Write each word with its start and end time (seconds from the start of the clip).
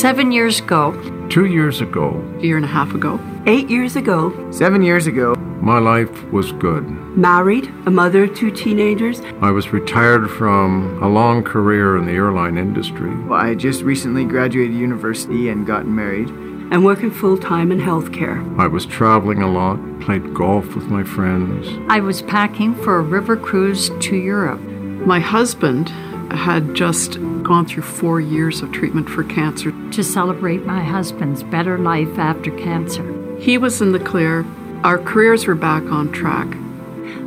Seven 0.00 0.32
years 0.32 0.60
ago, 0.60 0.94
Two 1.28 1.44
years 1.44 1.82
ago, 1.82 2.06
A 2.38 2.42
year 2.42 2.56
and 2.56 2.64
a 2.64 2.68
half 2.68 2.94
ago. 2.94 3.20
Eight 3.44 3.68
years 3.68 3.96
ago, 3.96 4.32
Seven 4.50 4.80
years 4.82 5.06
ago, 5.06 5.34
my 5.60 5.78
life 5.78 6.10
was 6.32 6.52
good. 6.52 6.88
married, 7.18 7.66
a 7.84 7.90
mother 7.90 8.24
of 8.24 8.34
two 8.34 8.50
teenagers, 8.50 9.20
I 9.42 9.50
was 9.50 9.74
retired 9.74 10.30
from 10.30 11.02
a 11.02 11.06
long 11.08 11.44
career 11.44 11.98
in 11.98 12.06
the 12.06 12.12
airline 12.12 12.56
industry. 12.56 13.12
I 13.30 13.48
had 13.48 13.58
just 13.58 13.82
recently 13.82 14.24
graduated 14.24 14.74
university 14.74 15.50
and 15.50 15.66
gotten 15.66 15.94
married. 15.94 16.30
and 16.72 16.82
working 16.82 17.10
full 17.10 17.36
time 17.36 17.70
in 17.70 17.78
healthcare. 17.78 18.38
I 18.58 18.68
was 18.68 18.86
traveling 18.86 19.42
a 19.42 19.52
lot, 19.52 19.78
played 20.00 20.32
golf 20.32 20.74
with 20.76 20.86
my 20.86 21.04
friends. 21.04 21.66
I 21.90 22.00
was 22.00 22.22
packing 22.22 22.74
for 22.74 22.96
a 22.96 23.02
river 23.02 23.36
cruise 23.36 23.90
to 24.06 24.16
Europe. 24.16 24.60
My 25.14 25.20
husband 25.20 25.90
had 26.30 26.74
just 26.74 27.18
gone 27.42 27.66
through 27.66 27.82
four 27.82 28.20
years 28.20 28.62
of 28.62 28.70
treatment 28.72 29.10
for 29.10 29.24
cancer. 29.24 29.72
To 29.92 30.04
celebrate 30.04 30.64
my 30.64 30.82
husband's 30.82 31.42
better 31.42 31.78
life 31.78 32.18
after 32.18 32.50
cancer. 32.52 33.36
He 33.38 33.58
was 33.58 33.80
in 33.80 33.92
the 33.92 33.98
clear. 33.98 34.44
Our 34.84 34.98
careers 34.98 35.46
were 35.46 35.54
back 35.54 35.84
on 35.84 36.12
track. 36.12 36.48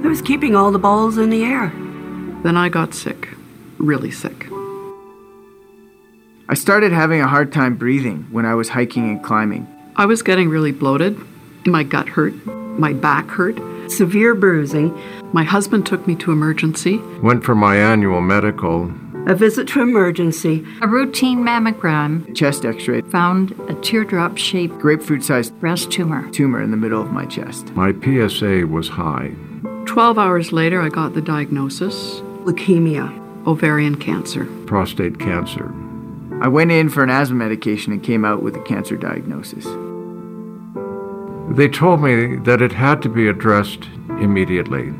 I 0.03 0.07
was 0.07 0.21
keeping 0.21 0.55
all 0.55 0.71
the 0.71 0.79
balls 0.79 1.17
in 1.17 1.29
the 1.29 1.43
air. 1.43 1.71
Then 2.43 2.57
I 2.57 2.69
got 2.69 2.93
sick, 2.93 3.29
really 3.77 4.11
sick. 4.11 4.47
I 6.49 6.55
started 6.55 6.91
having 6.91 7.21
a 7.21 7.27
hard 7.27 7.53
time 7.53 7.75
breathing 7.75 8.27
when 8.31 8.45
I 8.45 8.53
was 8.53 8.69
hiking 8.69 9.09
and 9.09 9.23
climbing. 9.23 9.67
I 9.95 10.05
was 10.05 10.21
getting 10.21 10.49
really 10.49 10.71
bloated. 10.71 11.17
My 11.65 11.83
gut 11.83 12.09
hurt. 12.09 12.33
My 12.45 12.93
back 12.93 13.27
hurt. 13.29 13.59
Severe 13.91 14.33
bruising, 14.33 14.97
My 15.33 15.43
husband 15.43 15.85
took 15.85 16.05
me 16.07 16.15
to 16.17 16.31
emergency. 16.31 16.99
Went 17.21 17.43
for 17.43 17.55
my 17.55 17.75
annual 17.75 18.21
medical. 18.21 18.91
A 19.25 19.35
visit 19.35 19.67
to 19.69 19.81
emergency, 19.81 20.65
A 20.81 20.87
routine 20.87 21.39
mammogram 21.43 22.35
Chest 22.35 22.65
x 22.65 22.87
ray, 22.87 23.01
found 23.01 23.51
a 23.69 23.73
teardrop 23.81 24.37
shaped 24.37 24.77
grapefruit 24.79 25.23
sized 25.23 25.57
breast 25.59 25.91
tumor. 25.91 26.29
tumor 26.31 26.61
in 26.61 26.71
the 26.71 26.77
middle 26.77 27.01
of 27.01 27.11
my 27.11 27.25
chest. 27.25 27.71
My 27.75 27.93
PSA 27.93 28.67
was 28.67 28.89
high. 28.89 29.31
12 29.85 30.17
hours 30.17 30.51
later, 30.51 30.81
I 30.81 30.89
got 30.89 31.13
the 31.13 31.21
diagnosis 31.21 32.21
leukemia. 32.45 33.11
ovarian 33.47 33.95
cancer. 33.95 34.45
prostate 34.65 35.19
cancer. 35.19 35.73
I 36.41 36.47
went 36.49 36.71
in 36.71 36.89
for 36.89 37.03
an 37.03 37.09
asthma 37.09 37.37
medication 37.37 37.93
and 37.93 38.03
came 38.03 38.25
out 38.25 38.41
with 38.43 38.55
a 38.57 38.61
cancer 38.61 38.97
diagnosis. 38.97 39.65
They 41.55 41.67
told 41.69 42.01
me 42.01 42.37
that 42.37 42.61
it 42.61 42.71
had 42.73 43.01
to 43.03 43.09
be 43.09 43.27
addressed 43.27 43.85
immediately. 44.19 44.93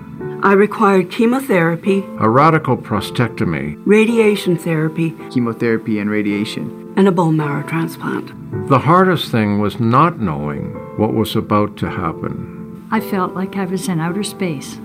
I 0.44 0.52
required 0.54 1.10
chemotherapy, 1.10 2.04
A 2.20 2.30
radical 2.30 2.76
prostatectomy. 2.78 3.78
radiation 3.86 4.58
therapy, 4.58 5.12
Chemotherapy 5.32 6.00
and 6.00 6.10
radiation. 6.10 6.94
and 6.98 7.08
a 7.08 7.12
bone 7.12 7.38
marrow 7.38 7.64
transplant. 7.64 8.28
The 8.68 8.80
hardest 8.80 9.32
thing 9.32 9.60
was 9.60 9.80
not 9.80 10.20
knowing 10.20 10.74
what 10.98 11.14
was 11.14 11.36
about 11.36 11.78
to 11.78 11.90
happen. 11.90 12.86
I 12.92 13.00
felt 13.00 13.34
like 13.34 13.56
I 13.56 13.66
was 13.66 13.88
in 13.88 14.00
outer 14.02 14.22
space. 14.24 14.80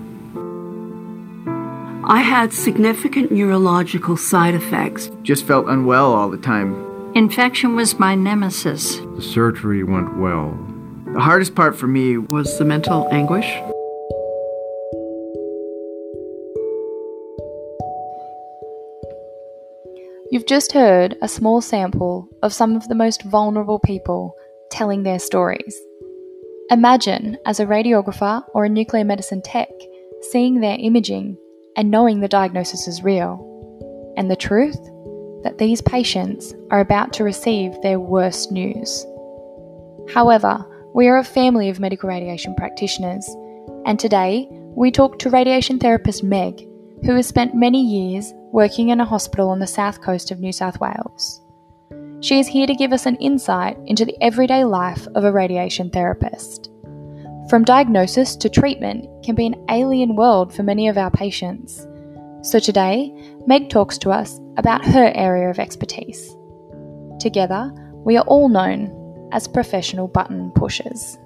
I 2.05 2.21
had 2.21 2.53
significant 2.53 3.29
neurological 3.31 4.15
side 4.17 4.55
effects. 4.55 5.11
Just 5.23 5.45
felt 5.45 5.67
unwell 5.67 6.13
all 6.13 6.29
the 6.29 6.37
time. 6.37 6.73
Infection 7.15 7.75
was 7.75 7.99
my 7.99 8.15
nemesis. 8.15 8.97
The 9.17 9.21
surgery 9.21 9.83
went 9.83 10.17
well. 10.17 10.57
The 11.13 11.19
hardest 11.19 11.53
part 11.53 11.75
for 11.77 11.87
me 11.87 12.17
Was 12.17 12.57
the 12.57 12.65
mental 12.65 13.07
anguish. 13.11 13.51
You've 20.39 20.47
just 20.47 20.71
heard 20.71 21.17
a 21.21 21.27
small 21.27 21.59
sample 21.59 22.29
of 22.41 22.53
some 22.53 22.77
of 22.77 22.87
the 22.87 22.95
most 22.95 23.23
vulnerable 23.23 23.77
people 23.77 24.33
telling 24.71 25.03
their 25.03 25.19
stories. 25.19 25.77
Imagine, 26.69 27.37
as 27.45 27.59
a 27.59 27.65
radiographer 27.65 28.41
or 28.53 28.63
a 28.63 28.69
nuclear 28.69 29.03
medicine 29.03 29.41
tech, 29.41 29.67
seeing 30.31 30.61
their 30.61 30.77
imaging 30.79 31.37
and 31.75 31.91
knowing 31.91 32.21
the 32.21 32.29
diagnosis 32.29 32.87
is 32.87 33.03
real. 33.03 34.13
And 34.15 34.31
the 34.31 34.37
truth? 34.37 34.79
That 35.43 35.57
these 35.57 35.81
patients 35.81 36.53
are 36.71 36.79
about 36.79 37.11
to 37.15 37.25
receive 37.25 37.73
their 37.81 37.99
worst 37.99 38.49
news. 38.49 39.05
However, 40.13 40.65
we 40.95 41.09
are 41.09 41.17
a 41.17 41.23
family 41.25 41.67
of 41.67 41.81
medical 41.81 42.07
radiation 42.07 42.55
practitioners, 42.55 43.27
and 43.85 43.99
today 43.99 44.47
we 44.49 44.89
talk 44.89 45.19
to 45.19 45.29
radiation 45.29 45.79
therapist 45.79 46.23
Meg, 46.23 46.65
who 47.03 47.13
has 47.15 47.27
spent 47.27 47.55
many 47.55 47.83
years 47.83 48.33
working 48.51 48.89
in 48.89 48.99
a 48.99 49.05
hospital 49.05 49.49
on 49.49 49.59
the 49.59 49.67
south 49.67 50.01
coast 50.01 50.31
of 50.31 50.39
New 50.39 50.51
South 50.51 50.79
Wales. 50.79 51.41
She 52.21 52.39
is 52.39 52.47
here 52.47 52.67
to 52.67 52.75
give 52.75 52.91
us 52.91 53.05
an 53.05 53.15
insight 53.17 53.77
into 53.85 54.05
the 54.05 54.17
everyday 54.21 54.63
life 54.63 55.07
of 55.15 55.23
a 55.23 55.31
radiation 55.31 55.89
therapist. 55.89 56.69
From 57.49 57.63
diagnosis 57.63 58.35
to 58.35 58.49
treatment 58.49 59.07
can 59.23 59.35
be 59.35 59.45
an 59.47 59.65
alien 59.69 60.15
world 60.15 60.53
for 60.53 60.63
many 60.63 60.87
of 60.87 60.97
our 60.97 61.09
patients. 61.09 61.87
So 62.41 62.59
today, 62.59 63.13
Meg 63.47 63.69
talks 63.69 63.97
to 63.99 64.11
us 64.11 64.39
about 64.57 64.85
her 64.85 65.11
area 65.15 65.49
of 65.49 65.59
expertise. 65.59 66.35
Together, 67.19 67.71
we 68.05 68.17
are 68.17 68.25
all 68.25 68.49
known 68.49 69.29
as 69.31 69.47
professional 69.47 70.07
button 70.07 70.51
pushers. 70.51 71.17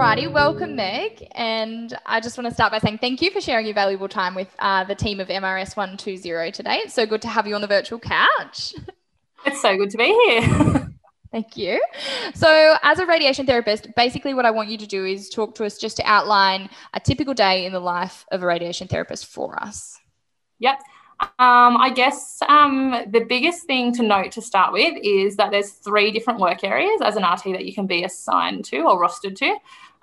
Alrighty, 0.00 0.32
welcome 0.32 0.76
Meg, 0.76 1.28
and 1.32 1.94
I 2.06 2.20
just 2.20 2.38
want 2.38 2.48
to 2.48 2.54
start 2.54 2.72
by 2.72 2.78
saying 2.78 3.00
thank 3.02 3.20
you 3.20 3.30
for 3.30 3.42
sharing 3.42 3.66
your 3.66 3.74
valuable 3.74 4.08
time 4.08 4.34
with 4.34 4.48
uh, 4.58 4.82
the 4.84 4.94
team 4.94 5.20
of 5.20 5.28
MRS 5.28 5.76
120 5.76 6.52
today. 6.52 6.76
It's 6.76 6.94
so 6.94 7.04
good 7.04 7.20
to 7.20 7.28
have 7.28 7.46
you 7.46 7.54
on 7.54 7.60
the 7.60 7.66
virtual 7.66 7.98
couch. 7.98 8.74
It's 9.44 9.60
so 9.60 9.76
good 9.76 9.90
to 9.90 9.98
be 9.98 10.06
here. 10.06 10.88
Thank 11.32 11.58
you. 11.58 11.82
So, 12.34 12.76
as 12.82 12.98
a 12.98 13.04
radiation 13.04 13.44
therapist, 13.44 13.88
basically 13.94 14.32
what 14.32 14.46
I 14.46 14.50
want 14.50 14.70
you 14.70 14.78
to 14.78 14.86
do 14.86 15.04
is 15.04 15.28
talk 15.28 15.54
to 15.56 15.66
us 15.66 15.76
just 15.76 15.98
to 15.98 16.02
outline 16.04 16.70
a 16.94 17.00
typical 17.00 17.34
day 17.34 17.66
in 17.66 17.72
the 17.72 17.80
life 17.80 18.24
of 18.32 18.42
a 18.42 18.46
radiation 18.46 18.88
therapist 18.88 19.26
for 19.26 19.62
us. 19.62 19.98
yep. 20.58 20.78
Um, 21.20 21.76
I 21.76 21.90
guess 21.94 22.40
um, 22.48 23.04
the 23.08 23.20
biggest 23.20 23.64
thing 23.64 23.92
to 23.94 24.02
note 24.02 24.32
to 24.32 24.42
start 24.42 24.72
with 24.72 24.94
is 25.02 25.36
that 25.36 25.50
there's 25.50 25.70
three 25.70 26.10
different 26.10 26.40
work 26.40 26.64
areas 26.64 27.00
as 27.02 27.16
an 27.16 27.24
RT 27.24 27.44
that 27.52 27.66
you 27.66 27.74
can 27.74 27.86
be 27.86 28.04
assigned 28.04 28.64
to 28.66 28.78
or 28.80 29.02
rostered 29.02 29.36
to. 29.36 29.56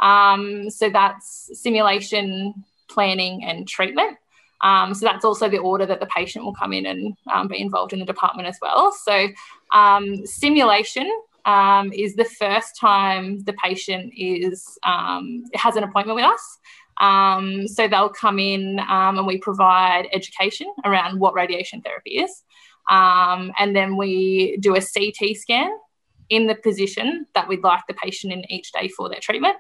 Um, 0.06 0.70
so 0.70 0.92
that's 0.92 1.50
simulation, 1.60 2.64
planning, 2.88 3.44
and 3.44 3.68
treatment. 3.68 4.18
Um, 4.62 4.94
so 4.94 5.06
that's 5.06 5.26
also 5.26 5.50
the 5.50 5.58
order 5.58 5.86
that 5.88 6.00
the 6.00 6.06
patient 6.08 6.46
will 6.46 6.54
come 6.54 6.74
in 6.74 6.86
and 6.86 7.16
um, 7.32 7.48
be 7.48 7.60
involved 7.60 7.94
in 7.94 8.00
the 8.00 8.06
department 8.06 8.48
as 8.48 8.58
well. 8.62 8.92
So 8.92 9.28
um, 9.74 10.26
simulation 10.26 11.12
um, 11.46 11.92
is 11.94 12.16
the 12.16 12.26
first 12.26 12.76
time 12.80 13.40
the 13.44 13.54
patient 13.54 14.14
is 14.16 14.78
um, 14.84 15.46
has 15.56 15.76
an 15.78 15.84
appointment 15.84 16.16
with 16.16 16.26
us. 16.26 16.60
Um, 17.00 17.68
so 17.68 17.88
they'll 17.88 18.09
come 18.09 18.40
in 18.40 18.80
um, 18.80 19.18
and 19.18 19.28
we 19.28 19.38
provide 19.38 20.08
education 20.13 20.68
around 20.84 21.19
what 21.19 21.34
radiation 21.34 21.81
therapy 21.81 22.18
is. 22.19 22.44
Um, 22.90 23.52
and 23.59 23.75
then 23.75 23.97
we 23.97 24.58
do 24.58 24.75
a 24.75 24.81
CT 24.81 25.36
scan 25.36 25.69
in 26.30 26.47
the 26.47 26.56
position 26.56 27.25
that 27.36 27.47
we'd 27.47 27.63
like 27.63 27.81
the 27.88 27.94
patient 27.94 28.34
in 28.34 28.50
each 28.52 28.72
day 28.72 28.88
for 28.88 29.09
their 29.09 29.19
treatment. 29.19 29.57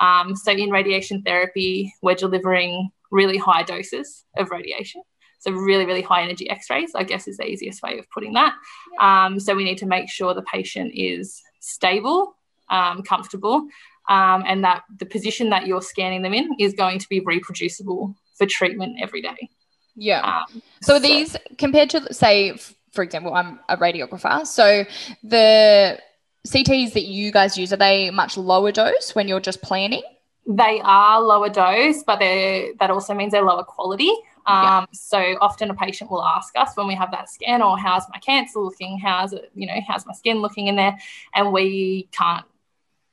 Um, 0.00 0.36
so 0.36 0.52
in 0.52 0.70
radiation 0.70 1.22
therapy, 1.22 1.92
we're 2.02 2.14
delivering 2.14 2.90
really 3.10 3.36
high 3.36 3.62
doses 3.62 4.24
of 4.36 4.50
radiation. 4.50 5.02
So 5.40 5.52
really, 5.52 5.86
really 5.86 6.02
high 6.02 6.22
energy 6.22 6.50
X-rays, 6.50 6.92
I 6.94 7.04
guess 7.04 7.28
is 7.28 7.36
the 7.36 7.46
easiest 7.46 7.82
way 7.82 7.98
of 7.98 8.10
putting 8.10 8.32
that. 8.34 8.54
Um, 9.00 9.38
so 9.38 9.54
we 9.54 9.64
need 9.64 9.78
to 9.78 9.86
make 9.86 10.10
sure 10.10 10.34
the 10.34 10.42
patient 10.42 10.92
is 10.94 11.40
stable, 11.60 12.34
um, 12.70 13.02
comfortable, 13.02 13.66
um, 14.08 14.44
and 14.46 14.64
that 14.64 14.82
the 14.98 15.06
position 15.06 15.50
that 15.50 15.66
you're 15.66 15.82
scanning 15.82 16.22
them 16.22 16.34
in 16.34 16.50
is 16.58 16.74
going 16.74 16.98
to 16.98 17.08
be 17.08 17.20
reproducible 17.20 18.14
for 18.36 18.46
treatment 18.46 18.96
every 19.00 19.22
day. 19.22 19.48
Yeah. 19.96 20.20
Um, 20.20 20.62
So 20.80 20.98
these 20.98 21.36
compared 21.58 21.90
to 21.90 22.12
say, 22.14 22.56
for 22.92 23.02
example, 23.02 23.34
I'm 23.34 23.60
a 23.68 23.76
radiographer. 23.76 24.46
So 24.46 24.84
the 25.22 25.98
CTs 26.46 26.92
that 26.92 27.04
you 27.04 27.32
guys 27.32 27.58
use 27.58 27.72
are 27.72 27.76
they 27.76 28.10
much 28.10 28.36
lower 28.36 28.72
dose 28.72 29.14
when 29.14 29.28
you're 29.28 29.40
just 29.40 29.62
planning? 29.62 30.02
they 30.50 30.80
are 30.82 31.20
lower 31.20 31.50
dose, 31.50 32.02
but 32.04 32.18
they 32.18 32.72
that 32.80 32.90
also 32.90 33.12
means 33.12 33.32
they're 33.32 33.44
lower 33.44 33.64
quality. 33.64 34.08
Um, 34.46 34.64
Yeah. 34.64 34.84
So 34.92 35.18
often 35.42 35.68
a 35.68 35.74
patient 35.74 36.10
will 36.10 36.24
ask 36.24 36.56
us 36.56 36.74
when 36.74 36.86
we 36.88 36.94
have 36.94 37.10
that 37.10 37.28
scan, 37.28 37.60
or 37.60 37.76
how's 37.78 38.08
my 38.08 38.18
cancer 38.18 38.60
looking? 38.60 38.98
How's 38.98 39.34
it, 39.34 39.50
you 39.54 39.66
know, 39.66 39.78
how's 39.86 40.06
my 40.06 40.14
skin 40.14 40.38
looking 40.38 40.68
in 40.68 40.76
there? 40.76 40.96
And 41.34 41.52
we 41.52 42.08
can't 42.12 42.46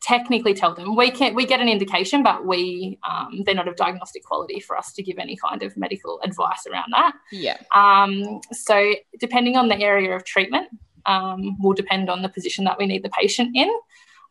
technically 0.05 0.53
tell 0.53 0.73
them. 0.75 0.95
We 0.95 1.09
can 1.09 1.33
we 1.33 1.45
get 1.45 1.59
an 1.59 1.67
indication, 1.67 2.21
but 2.21 2.45
we 2.45 2.99
um, 3.09 3.41
they're 3.43 3.55
not 3.55 3.67
of 3.67 3.75
diagnostic 3.75 4.23
quality 4.23 4.59
for 4.59 4.77
us 4.77 4.93
to 4.93 5.03
give 5.03 5.17
any 5.17 5.35
kind 5.35 5.63
of 5.63 5.75
medical 5.75 6.19
advice 6.23 6.67
around 6.71 6.89
that. 6.91 7.13
Yeah. 7.31 7.57
Um, 7.73 8.39
so 8.51 8.93
depending 9.19 9.57
on 9.57 9.67
the 9.67 9.79
area 9.79 10.15
of 10.15 10.23
treatment, 10.23 10.67
um, 11.07 11.57
will 11.59 11.73
depend 11.73 12.09
on 12.09 12.21
the 12.21 12.29
position 12.29 12.65
that 12.65 12.77
we 12.77 12.85
need 12.85 13.03
the 13.03 13.09
patient 13.09 13.55
in. 13.55 13.71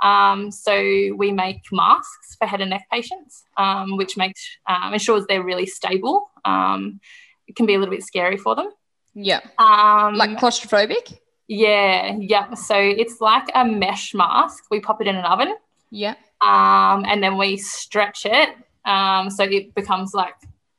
Um, 0.02 0.50
so 0.50 0.74
we 1.16 1.32
make 1.32 1.62
masks 1.72 2.36
for 2.38 2.46
head 2.46 2.60
and 2.60 2.70
neck 2.70 2.86
patients, 2.92 3.44
um, 3.56 3.96
which 3.96 4.16
makes 4.16 4.40
um, 4.68 4.92
ensures 4.92 5.24
they're 5.26 5.42
really 5.42 5.66
stable. 5.66 6.30
Um, 6.44 7.00
it 7.48 7.56
can 7.56 7.66
be 7.66 7.74
a 7.74 7.78
little 7.78 7.94
bit 7.94 8.04
scary 8.04 8.36
for 8.36 8.54
them. 8.54 8.70
Yeah. 9.14 9.40
Um, 9.58 10.14
Like 10.14 10.36
claustrophobic? 10.38 11.18
Yeah, 11.46 12.16
yeah. 12.18 12.54
So 12.54 12.74
it's 12.76 13.20
like 13.20 13.48
a 13.54 13.64
mesh 13.64 14.14
mask. 14.14 14.64
We 14.70 14.80
pop 14.80 15.00
it 15.00 15.06
in 15.06 15.16
an 15.16 15.24
oven. 15.24 15.54
Yeah. 15.94 16.14
Um, 16.40 17.04
and 17.06 17.22
then 17.22 17.38
we 17.38 17.56
stretch 17.56 18.26
it 18.26 18.50
um, 18.84 19.30
so 19.30 19.44
it 19.44 19.74
becomes 19.74 20.12
like 20.12 20.34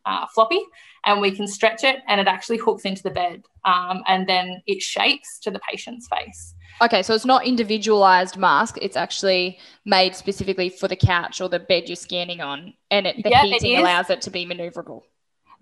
uh, 0.06 0.26
floppy 0.34 0.62
and 1.06 1.22
we 1.22 1.32
can 1.32 1.48
stretch 1.48 1.84
it 1.84 1.98
and 2.08 2.22
it 2.22 2.28
actually 2.28 2.58
hooks 2.58 2.84
into 2.84 3.02
the 3.02 3.10
bed 3.10 3.44
um, 3.64 4.04
and 4.08 4.28
then 4.28 4.62
it 4.68 4.82
shapes 4.82 5.40
to 5.40 5.52
the 5.52 5.60
patient's 5.60 6.08
face. 6.08 6.54
Okay, 6.82 7.02
so 7.02 7.14
it's 7.14 7.26
not 7.26 7.46
individualized 7.46 8.36
mask. 8.36 8.78
It's 8.82 8.98
actually 8.98 9.58
made 9.86 10.14
specifically 10.14 10.70
for 10.70 10.90
the 10.90 10.96
couch 10.98 11.40
or 11.40 11.48
the 11.48 11.60
bed 11.60 11.88
you're 11.88 11.96
scanning 11.96 12.42
on, 12.42 12.74
and 12.92 13.08
it, 13.08 13.24
the 13.24 13.30
Yeah, 13.30 13.44
heating 13.44 13.76
is. 13.76 13.80
allows 13.80 14.10
it 14.10 14.22
to 14.24 14.30
be 14.30 14.46
maneuverable. 14.46 15.04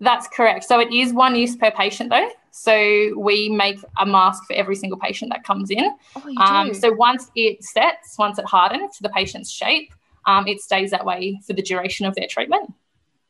That's 0.03 0.27
correct. 0.27 0.63
So 0.65 0.79
it 0.79 0.91
is 0.93 1.13
one 1.13 1.35
use 1.35 1.55
per 1.55 1.71
patient 1.71 2.09
though. 2.09 2.29
So 2.51 2.73
we 3.17 3.49
make 3.49 3.79
a 3.97 4.05
mask 4.05 4.43
for 4.47 4.53
every 4.53 4.75
single 4.75 4.99
patient 4.99 5.31
that 5.33 5.43
comes 5.43 5.71
in. 5.71 5.85
Oh, 6.15 6.23
you 6.27 6.39
Um, 6.39 6.67
do. 6.67 6.73
so 6.73 6.91
once 6.91 7.31
it 7.35 7.63
sets, 7.63 8.17
once 8.17 8.37
it 8.37 8.45
hardens 8.45 8.97
to 8.97 9.03
the 9.03 9.09
patient's 9.09 9.49
shape, 9.49 9.89
um, 10.25 10.47
it 10.47 10.59
stays 10.61 10.91
that 10.91 11.03
way 11.05 11.39
for 11.45 11.53
the 11.53 11.61
duration 11.61 12.05
of 12.05 12.13
their 12.15 12.27
treatment. 12.27 12.65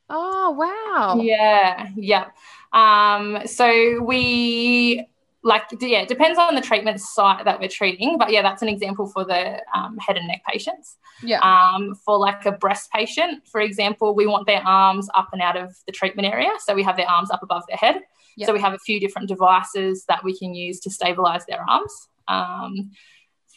oh 0.10 0.52
wow. 0.52 1.22
Yeah, 1.22 1.90
yeah. 1.96 2.26
Um, 2.74 3.46
so 3.46 3.68
we 4.02 5.06
like 5.44 5.64
yeah, 5.82 6.02
it 6.02 6.08
depends 6.08 6.40
on 6.40 6.56
the 6.56 6.62
treatment 6.62 7.00
site 7.02 7.44
that 7.46 7.60
we're 7.60 7.68
treating, 7.68 8.18
but 8.18 8.32
yeah, 8.32 8.42
that's 8.42 8.62
an 8.62 8.70
example 8.70 9.06
for 9.06 9.26
the 9.26 9.62
um, 9.76 9.98
head 9.98 10.16
and 10.18 10.28
neck 10.28 10.42
patients. 10.50 10.98
Yeah. 11.22 11.40
Um, 11.42 11.96
for 11.96 12.18
like 12.18 12.46
a 12.46 12.54
breast 12.54 12.92
patient, 12.92 13.46
for 13.48 13.60
example, 13.60 14.16
we 14.16 14.26
want 14.26 14.48
their 14.48 14.62
arms 14.66 15.10
up 15.14 15.30
and 15.34 15.42
out 15.42 15.58
of 15.58 15.76
the 15.86 15.92
treatment 15.92 16.28
area, 16.28 16.50
so 16.60 16.74
we 16.74 16.84
have 16.84 16.96
their 16.96 17.10
arms 17.10 17.30
up 17.30 17.44
above 17.44 17.64
their 17.68 17.78
head. 17.78 18.02
Yeah. 18.38 18.48
So 18.48 18.54
we 18.54 18.62
have 18.62 18.74
a 18.74 18.80
few 18.80 19.00
different 19.00 19.28
devices 19.28 20.06
that 20.08 20.24
we 20.24 20.38
can 20.38 20.56
use 20.56 20.80
to 20.82 20.90
stabilize 20.90 21.46
their 21.46 21.64
arms. 21.70 21.94
Um, 22.28 22.92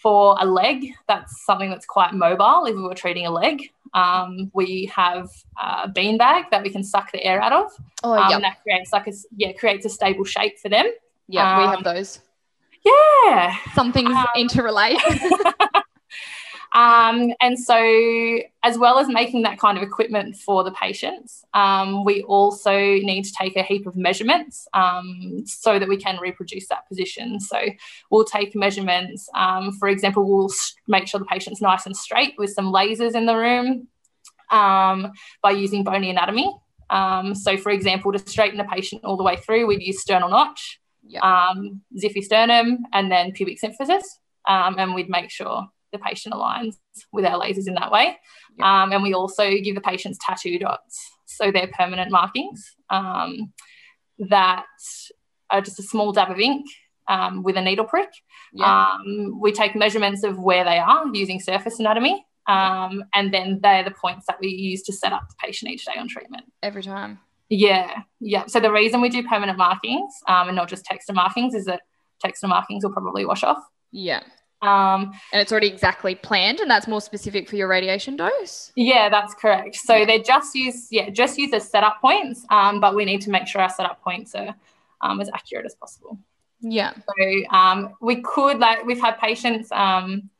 for 0.03 0.37
a 0.39 0.45
leg, 0.45 0.89
that's 1.09 1.45
something 1.45 1.71
that's 1.71 1.87
quite 1.87 2.13
mobile. 2.13 2.67
If 2.67 2.75
we 2.75 2.83
were 2.83 2.95
treating 2.95 3.27
a 3.27 3.31
leg, 3.31 3.71
um, 3.95 4.51
we 4.53 4.91
have 4.95 5.31
a 5.61 5.89
bean 5.89 6.19
bag 6.19 6.45
that 6.51 6.63
we 6.63 6.71
can 6.71 6.85
suck 6.85 7.11
the 7.13 7.25
air 7.25 7.41
out 7.41 7.53
of. 7.53 7.73
oh 8.05 8.13
Um, 8.13 8.31
yeah. 8.31 8.41
That 8.41 8.63
creates 8.63 8.93
like 8.93 9.07
a 9.07 9.13
yeah 9.37 9.53
creates 9.53 9.87
a 9.87 9.89
stable 9.89 10.25
shape 10.25 10.59
for 10.59 10.69
them. 10.69 10.87
Yeah, 11.29 11.59
we 11.59 11.65
um, 11.65 11.71
have 11.71 11.85
those. 11.85 12.21
Yeah. 12.85 13.57
Some 13.75 13.93
things 13.93 14.11
um, 14.11 14.27
interrelate. 14.37 14.99
Um, 16.77 17.33
and 17.41 17.59
so, 17.59 17.75
as 18.63 18.77
well 18.77 18.99
as 18.99 19.09
making 19.09 19.43
that 19.43 19.59
kind 19.59 19.79
of 19.79 19.83
equipment 19.83 20.37
for 20.37 20.63
the 20.63 20.73
patients, 20.73 21.43
um, 21.55 22.05
we 22.05 22.23
also 22.25 22.71
need 22.77 23.25
to 23.25 23.33
take 23.33 23.57
a 23.57 23.63
heap 23.63 23.87
of 23.87 23.97
measurements 23.97 24.69
um, 24.75 25.45
so 25.47 25.79
that 25.79 25.89
we 25.89 25.97
can 25.97 26.19
reproduce 26.21 26.69
that 26.69 26.87
position. 26.87 27.41
So, 27.41 27.59
we'll 28.11 28.25
take 28.25 28.55
measurements. 28.55 29.27
Um, 29.35 29.73
for 29.73 29.89
example, 29.89 30.29
we'll 30.29 30.53
make 30.87 31.09
sure 31.09 31.19
the 31.19 31.25
patient's 31.25 31.63
nice 31.63 31.87
and 31.87 31.97
straight 31.97 32.35
with 32.37 32.51
some 32.51 32.71
lasers 32.71 33.15
in 33.15 33.25
the 33.25 33.37
room 33.37 33.89
um, 34.51 35.13
by 35.41 35.53
using 35.53 35.83
bony 35.83 36.11
anatomy. 36.11 36.55
Um, 36.91 37.35
so, 37.35 37.57
for 37.57 37.71
example, 37.71 38.13
to 38.13 38.19
straighten 38.19 38.59
the 38.59 38.65
patient 38.65 39.03
all 39.03 39.17
the 39.17 39.25
way 39.25 39.37
through, 39.37 39.67
we'd 39.67 39.83
use 39.83 40.03
sternal 40.03 40.29
notch, 40.29 40.79
Yeah. 41.09 41.21
um, 41.21 41.83
and 42.93 43.11
then 43.11 43.33
pubic 43.33 43.59
symphysis. 43.61 44.03
Um, 44.49 44.79
and 44.79 44.95
we'd 44.95 45.11
make 45.11 45.31
sure 45.31 45.67
the 45.93 45.99
patient 45.99 46.35
aligns 46.35 46.77
with 47.13 47.25
our 47.25 47.41
lasers 47.41 47.67
in 47.67 47.75
that 47.75 47.91
way. 47.91 48.17
Yeah. 48.59 48.83
Um, 48.83 48.93
and 48.93 49.03
we 49.03 49.15
also 49.15 49.51
give 49.59 49.75
the 49.75 49.81
patients 49.81 50.19
tattoo 50.25 50.59
dots. 50.59 51.11
So 51.27 51.51
they're 51.51 51.69
permanent 51.69 52.11
markings 52.11 52.75
um, 52.91 53.53
that 54.19 54.67
are 55.51 55.61
just 55.61 55.79
a 55.79 55.83
small 55.83 56.13
dab 56.13 56.31
of 56.31 56.39
ink 56.39 56.67
um, 57.09 57.43
with 57.43 57.57
a 57.57 57.63
needle 57.63 57.85
prick. 57.85 58.11
yeah. 58.53 58.89
Um, 58.95 59.41
we 59.41 59.53
take 59.53 59.75
measurements 59.77 60.25
of 60.25 60.39
where 60.39 60.65
they 60.65 60.79
are 60.79 61.07
using 61.13 61.41
surface 61.41 61.79
anatomy. 61.79 62.25
Um, 62.49 63.05
and 63.13 63.35
then 63.35 63.59
they're 63.61 63.83
the 63.83 63.91
points 63.91 64.27
that 64.29 64.39
we 64.41 64.49
use 64.49 64.83
to 64.85 64.93
set 64.93 65.13
up 65.13 65.29
the 65.29 65.35
patient 65.45 65.73
each 65.73 65.85
day 65.85 65.99
on 65.99 66.07
treatment. 66.09 66.45
Every 66.63 66.83
time. 66.83 67.19
Yeah, 67.49 68.03
yeah. 68.21 68.47
So 68.47 68.61
the 68.61 68.73
reason 68.73 69.01
we 69.01 69.09
do 69.09 69.23
permanent 69.27 69.59
markings 69.59 70.13
um, 70.29 70.49
and 70.49 70.57
not 70.57 70.69
just 70.69 70.85
texta 70.85 71.15
markings 71.15 71.55
is 71.55 71.65
that 71.67 71.83
texta 72.25 72.49
markings 72.49 72.85
will 72.85 72.93
probably 72.93 73.25
wash 73.25 73.45
off. 73.45 73.63
Yeah. 73.93 74.23
Um, 74.63 75.13
And 75.33 75.41
it's 75.43 75.53
already 75.53 75.69
exactly 75.69 76.15
planned, 76.15 76.61
and 76.61 76.71
that's 76.71 76.89
more 76.89 77.01
specific 77.01 77.49
for 77.49 77.57
your 77.57 77.69
radiation 77.69 78.17
dose. 78.17 78.73
yeah, 78.75 79.09
that's 79.09 79.35
correct. 79.35 79.77
So 79.77 79.95
Yeah. 79.95 80.07
they're 80.07 80.23
just 80.23 80.55
use 80.55 80.89
yeah 80.91 81.11
just 81.11 81.39
use 81.39 81.53
as 81.53 81.69
setup 81.71 82.01
points, 82.01 82.45
um, 82.51 82.81
but 82.81 82.95
we 82.95 83.05
need 83.05 83.21
to 83.23 83.31
make 83.31 83.47
sure 83.47 83.61
our 83.61 83.69
setup 83.71 84.03
points 84.03 84.35
are 84.35 84.55
um, 85.03 85.21
as 85.21 85.29
accurate 85.35 85.67
as 85.67 85.75
possible. 85.75 86.19
Yeah. 86.61 86.95
So 86.95 87.57
um, 87.57 87.95
we 88.01 88.23
could 88.23 88.59
like 88.59 88.85
we've 88.87 89.01
had 89.01 89.19
patients 89.19 89.71
um, 89.73 90.31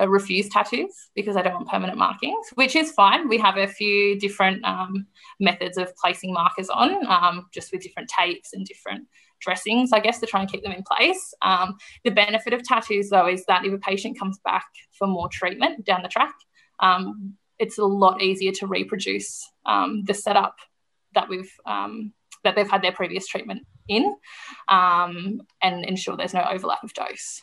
uh, 0.00 0.08
refuse 0.08 0.48
tattoos 0.48 1.10
because 1.14 1.36
they 1.36 1.42
don't 1.42 1.54
want 1.54 1.68
permanent 1.68 1.98
markings, 1.98 2.46
which 2.54 2.74
is 2.76 2.92
fine. 2.92 3.28
We 3.28 3.38
have 3.38 3.56
a 3.56 3.66
few 3.66 4.18
different 4.18 4.64
um, 4.64 5.06
methods 5.40 5.78
of 5.78 5.94
placing 5.96 6.32
markers 6.32 6.68
on, 6.68 7.06
um, 7.06 7.46
just 7.52 7.72
with 7.72 7.82
different 7.82 8.08
tapes 8.08 8.52
and 8.52 8.66
different 8.66 9.06
dressings, 9.40 9.92
I 9.92 10.00
guess, 10.00 10.18
to 10.20 10.26
try 10.26 10.40
and 10.40 10.50
keep 10.50 10.62
them 10.62 10.72
in 10.72 10.82
place. 10.82 11.34
Um, 11.42 11.76
the 12.02 12.10
benefit 12.10 12.52
of 12.52 12.62
tattoos, 12.64 13.10
though, 13.10 13.28
is 13.28 13.44
that 13.46 13.64
if 13.64 13.72
a 13.72 13.78
patient 13.78 14.18
comes 14.18 14.38
back 14.44 14.66
for 14.98 15.06
more 15.06 15.28
treatment 15.28 15.84
down 15.84 16.02
the 16.02 16.08
track, 16.08 16.34
um, 16.80 17.34
it's 17.58 17.78
a 17.78 17.84
lot 17.84 18.22
easier 18.22 18.52
to 18.52 18.66
reproduce 18.66 19.48
um, 19.66 20.02
the 20.06 20.14
setup 20.14 20.56
that 21.14 21.28
we've 21.28 21.52
um, 21.66 22.12
that 22.42 22.56
they've 22.56 22.70
had 22.70 22.82
their 22.82 22.92
previous 22.92 23.26
treatment 23.26 23.66
in, 23.88 24.14
and 24.68 25.40
ensure 25.62 26.16
there's 26.16 26.34
no 26.34 26.44
overlap 26.50 26.82
of 26.82 26.92
dose. 26.92 27.40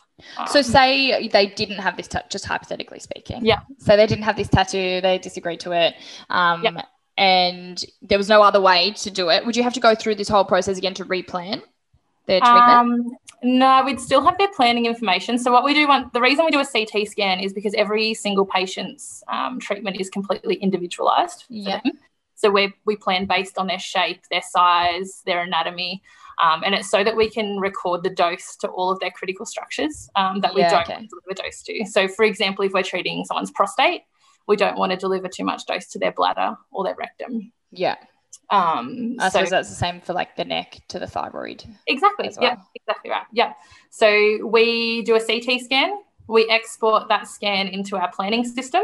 So 0.48 0.58
Um, 0.60 0.62
say 0.64 1.28
they 1.28 1.46
didn't 1.46 1.78
have 1.78 1.96
this, 1.96 2.08
ta- 2.08 2.22
just 2.30 2.44
hypothetically 2.46 2.98
speaking. 3.00 3.44
Yeah. 3.44 3.60
So 3.78 3.96
they 3.96 4.06
didn't 4.06 4.24
have 4.24 4.36
this 4.36 4.48
tattoo. 4.48 5.00
They 5.00 5.18
disagreed 5.18 5.60
to 5.60 5.72
it. 5.72 5.94
Um, 6.30 6.62
Yep. 6.64 6.86
And 7.18 7.84
there 8.00 8.16
was 8.18 8.28
no 8.28 8.42
other 8.42 8.60
way 8.60 8.92
to 8.92 9.10
do 9.10 9.28
it. 9.28 9.44
Would 9.44 9.56
you 9.56 9.62
have 9.62 9.74
to 9.74 9.80
go 9.80 9.94
through 9.94 10.14
this 10.14 10.28
whole 10.28 10.44
process 10.44 10.78
again 10.78 10.94
to 10.94 11.04
replan 11.04 11.62
their 12.26 12.40
treatment? 12.40 12.70
Um, 12.70 13.16
no, 13.42 13.82
we'd 13.84 14.00
still 14.00 14.24
have 14.24 14.38
their 14.38 14.48
planning 14.56 14.86
information. 14.86 15.36
So 15.38 15.52
what 15.52 15.62
we 15.64 15.74
do 15.74 15.86
want, 15.86 16.12
the 16.14 16.20
reason 16.22 16.44
we 16.46 16.50
do 16.52 16.60
a 16.60 16.64
CT 16.64 17.06
scan 17.08 17.38
is 17.40 17.52
because 17.52 17.74
every 17.74 18.14
single 18.14 18.46
patient's 18.46 19.22
um, 19.28 19.60
treatment 19.60 20.00
is 20.00 20.08
completely 20.08 20.54
individualised. 20.54 21.42
for 21.44 21.52
Yeah. 21.52 21.80
them. 21.84 21.92
So 22.34 22.50
we 22.50 22.72
we 22.86 22.96
plan 22.96 23.26
based 23.26 23.58
on 23.58 23.66
their 23.66 23.78
shape, 23.78 24.22
their 24.30 24.42
size, 24.42 25.22
their 25.26 25.42
anatomy, 25.42 26.02
um, 26.42 26.62
and 26.64 26.74
it's 26.74 26.90
so 26.90 27.02
that 27.04 27.16
we 27.16 27.30
can 27.30 27.58
record 27.58 28.02
the 28.02 28.10
dose 28.10 28.56
to 28.56 28.68
all 28.68 28.90
of 28.90 28.98
their 29.00 29.12
critical 29.12 29.46
structures 29.46 30.10
um, 30.16 30.40
that 30.40 30.54
we 30.54 30.60
Yeah, 30.62 30.70
don't 30.70 30.82
okay. 30.82 30.94
want 30.94 31.08
to 31.10 31.20
deliver 31.24 31.42
dose 31.42 31.62
to. 31.62 31.86
So, 31.86 32.08
for 32.08 32.24
example, 32.24 32.64
if 32.64 32.72
we're 32.72 32.82
treating 32.82 33.24
someone's 33.24 33.52
prostate, 33.52 34.02
we 34.48 34.56
don't 34.56 34.76
want 34.76 34.90
to 34.90 34.98
deliver 34.98 35.28
too 35.28 35.44
much 35.44 35.64
dose 35.66 35.86
to 35.90 35.98
their 36.00 36.10
bladder 36.12 36.56
or 36.72 36.84
their 36.84 36.96
rectum. 36.96 37.52
yeah. 37.70 37.96
Um, 38.50 39.16
I 39.18 39.28
so 39.28 39.38
suppose 39.38 39.50
that's 39.50 39.68
the 39.70 39.74
same 39.76 40.00
for 40.00 40.12
like 40.12 40.36
the 40.36 40.44
neck 40.44 40.80
to 40.88 40.98
the 40.98 41.06
thyroid. 41.06 41.64
Exactly. 41.86 42.26
as 42.28 42.36
Yeah, 42.40 42.56
exactly 42.74 43.10
right. 43.10 43.24
Yeah. 43.32 43.52
So 43.88 44.44
we 44.46 45.02
do 45.02 45.14
a 45.14 45.20
CT 45.20 45.60
scan. 45.62 45.92
We 46.28 46.48
export 46.50 47.08
that 47.08 47.28
scan 47.28 47.68
into 47.68 47.96
our 47.96 48.10
planning 48.12 48.44
system, 48.44 48.82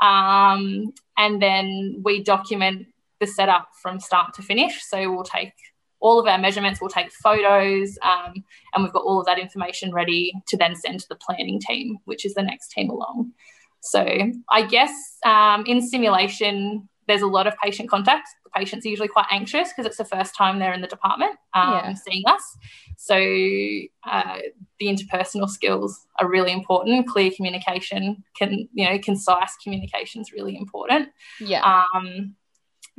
um, 0.00 0.92
and 1.18 1.42
then 1.42 2.00
we 2.04 2.22
document 2.22 2.86
the 3.20 3.26
setup 3.26 3.68
from 3.82 3.98
start 4.00 4.34
to 4.34 4.42
finish. 4.42 4.82
So 4.84 5.10
we'll 5.12 5.24
take 5.24 5.52
all 6.00 6.18
of 6.20 6.26
our 6.26 6.38
measurements, 6.38 6.80
we'll 6.80 6.90
take 6.90 7.10
photos, 7.12 7.98
um, 8.02 8.44
and 8.74 8.84
we've 8.84 8.92
got 8.92 9.02
all 9.02 9.18
of 9.20 9.26
that 9.26 9.38
information 9.38 9.92
ready 9.92 10.32
to 10.48 10.56
then 10.56 10.74
send 10.74 11.00
to 11.00 11.08
the 11.08 11.16
planning 11.16 11.60
team, 11.60 11.98
which 12.04 12.24
is 12.24 12.34
the 12.34 12.42
next 12.42 12.70
team 12.70 12.90
along. 12.90 13.32
So 13.80 14.04
I 14.50 14.62
guess 14.66 14.92
um, 15.24 15.64
in 15.66 15.80
simulation, 15.80 16.88
there's 17.06 17.22
a 17.22 17.26
lot 17.26 17.46
of 17.46 17.54
patient 17.62 17.88
contact. 17.88 18.28
The 18.44 18.50
patient's 18.50 18.84
are 18.84 18.88
usually 18.88 19.08
quite 19.08 19.26
anxious 19.30 19.68
because 19.68 19.86
it's 19.86 19.96
the 19.96 20.04
first 20.04 20.34
time 20.34 20.58
they're 20.58 20.72
in 20.72 20.80
the 20.80 20.88
department 20.88 21.32
um, 21.54 21.72
Yeah. 21.72 21.94
seeing 21.94 22.24
us. 22.26 22.56
So 22.96 23.14
uh, 23.14 24.38
the 24.80 24.86
interpersonal 24.86 25.48
skills 25.48 26.04
are 26.18 26.28
really 26.28 26.52
important. 26.52 27.06
Clear 27.06 27.30
communication, 27.30 28.24
can 28.36 28.68
you 28.72 28.88
know, 28.90 28.98
concise 28.98 29.54
communication 29.62 30.20
is 30.20 30.32
really 30.32 30.56
important. 30.56 31.10
Yeah. 31.40 31.62
Um, 31.94 32.34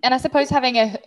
and 0.03 0.13
I 0.13 0.17
suppose 0.17 0.49
having 0.49 0.77
a 0.77 0.97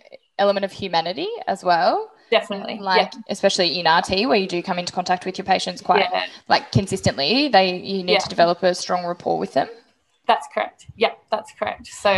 element 0.41 0.65
of 0.65 0.71
humanity 0.71 1.29
as 1.47 1.63
well. 1.63 2.11
definitely, 2.31 2.77
Like 2.79 3.11
especially 3.29 3.79
in 3.79 3.85
RT 3.99 4.09
where 4.29 4.37
you 4.43 4.47
do 4.47 4.61
come 4.63 4.79
into 4.79 4.93
contact 4.93 5.25
with 5.25 5.37
your 5.37 5.45
patients 5.45 5.79
quite 5.81 6.05
yeah, 6.11 6.25
like 6.47 6.71
consistently. 6.71 7.49
They 7.49 7.65
you 7.77 8.03
need 8.03 8.13
Yeah. 8.13 8.19
to 8.19 8.29
develop 8.29 8.63
a 8.63 8.73
strong 8.73 9.05
rapport 9.05 9.37
with 9.37 9.53
them. 9.53 9.69
that's 10.27 10.47
correct. 10.53 10.79
Yeah, 11.03 11.13
that's 11.33 11.51
correct. 11.59 11.87
So. 11.87 12.13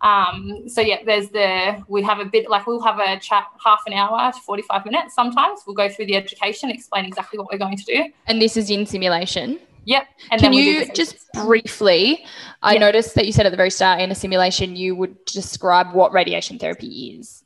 Um, 0.00 0.68
so 0.68 0.80
yeah, 0.82 0.98
there's 1.08 1.30
the 1.30 1.82
we 1.88 2.02
have 2.02 2.18
a 2.18 2.26
bit 2.26 2.50
like 2.50 2.66
we'll 2.66 2.82
have 2.82 2.98
a 2.98 3.18
chat 3.28 3.44
half 3.64 3.80
an 3.86 3.94
hour 3.94 4.32
to 4.32 4.38
45 4.40 4.84
minutes 4.84 5.14
sometimes. 5.14 5.60
We'll 5.66 5.76
go 5.76 5.88
through 5.88 6.06
the 6.06 6.16
education, 6.16 6.68
explain 6.68 7.06
exactly 7.06 7.38
what 7.38 7.46
we're 7.50 7.58
going 7.66 7.78
to 7.78 7.84
do. 7.84 7.98
And 8.26 8.42
this 8.42 8.58
is 8.58 8.68
in 8.70 8.84
simulation. 8.84 9.58
Yep. 9.86 10.06
And 10.30 10.40
Can 10.42 10.50
then 10.50 10.60
you 10.60 10.86
just 10.92 11.16
briefly? 11.32 12.26
I 12.62 12.74
Yeah. 12.74 12.80
noticed 12.80 13.14
that 13.14 13.24
you 13.24 13.32
said 13.32 13.46
at 13.46 13.50
the 13.50 13.56
very 13.56 13.70
start 13.70 14.00
in 14.00 14.10
a 14.10 14.14
simulation 14.14 14.76
you 14.76 14.94
would 14.96 15.24
describe 15.24 15.94
what 15.94 16.12
radiation 16.12 16.58
therapy 16.58 17.16
is. 17.18 17.43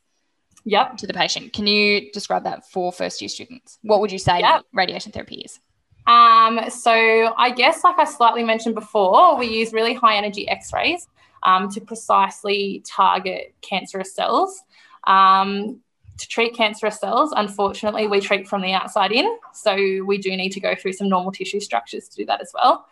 Yep. 0.69 0.97
to 0.97 1.07
the 1.07 1.13
patient. 1.13 1.53
Can 1.53 1.65
you 1.67 2.11
describe 2.11 2.43
that 2.43 2.69
for 2.69 2.91
first 2.91 3.21
year 3.21 3.29
students? 3.29 3.79
What 3.81 4.01
would 4.01 4.11
you 4.11 4.19
say 4.19 4.39
Yep. 4.39 4.65
radiation 4.73 5.11
therapy 5.11 5.41
is? 5.45 5.59
Um, 6.05 6.69
so 6.69 7.33
I 7.37 7.51
guess, 7.51 7.83
like 7.83 7.99
I 7.99 8.03
slightly 8.03 8.43
mentioned 8.43 8.75
before, 8.75 9.37
we 9.37 9.47
use 9.47 9.73
really 9.73 9.93
high 9.93 10.15
energy 10.15 10.47
X-rays 10.47 11.07
um, 11.43 11.69
to 11.69 11.81
precisely 11.81 12.83
target 12.85 13.53
cancerous 13.61 14.13
cells. 14.13 14.61
Um, 15.05 15.81
to 16.17 16.27
treat 16.27 16.53
cancerous 16.53 16.99
cells, 16.99 17.31
unfortunately, 17.35 18.07
we 18.07 18.19
treat 18.19 18.47
from 18.47 18.61
the 18.61 18.73
outside 18.73 19.11
in, 19.11 19.37
so 19.53 19.73
we 20.05 20.17
do 20.17 20.35
need 20.35 20.51
to 20.51 20.59
go 20.59 20.75
through 20.75 20.93
some 20.93 21.07
normal 21.07 21.31
tissue 21.31 21.61
structures 21.61 22.09
to 22.09 22.15
do 22.17 22.25
that 22.25 22.41
as 22.41 22.51
well. 22.53 22.85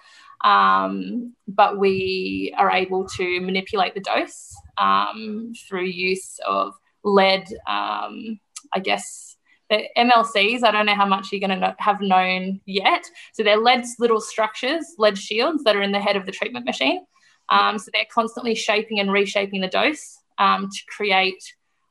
Um, 0.44 1.34
but 1.48 1.78
we 1.78 2.54
are 2.58 2.72
able 2.72 3.06
to 3.10 3.42
manipulate 3.42 3.96
the 3.96 4.00
dose 4.00 4.56
um, 4.78 5.54
through 5.68 5.86
use 5.86 6.40
of 6.48 6.74
lead, 7.08 7.48
um, 7.68 8.40
I 8.74 8.80
guess, 8.84 9.36
the 9.70 9.84
MLCs, 9.98 10.64
I 10.64 10.72
don't 10.72 10.86
know 10.86 10.96
how 10.96 11.06
much 11.06 11.28
you're 11.32 11.42
going 11.42 11.50
to 11.60 11.68
know, 11.68 11.74
have 11.80 12.00
known 12.00 12.62
yet. 12.66 13.04
So 13.34 13.44
they're 13.44 13.58
lead 13.60 13.84
little 14.00 14.22
structures, 14.22 14.86
lead 14.98 15.18
shields 15.18 15.64
that 15.64 15.76
are 15.76 15.82
in 15.82 15.92
the 15.92 16.00
head 16.00 16.16
of 16.16 16.26
the 16.26 16.32
treatment 16.32 16.66
machine. 16.66 17.06
Um, 17.50 17.78
so 17.78 17.90
they're 17.94 18.06
constantly 18.14 18.56
shaping 18.56 19.00
and 19.00 19.12
reshaping 19.12 19.62
the 19.62 19.68
dose 19.68 20.18
um, 20.38 20.70
to 20.70 20.80
create 20.96 21.42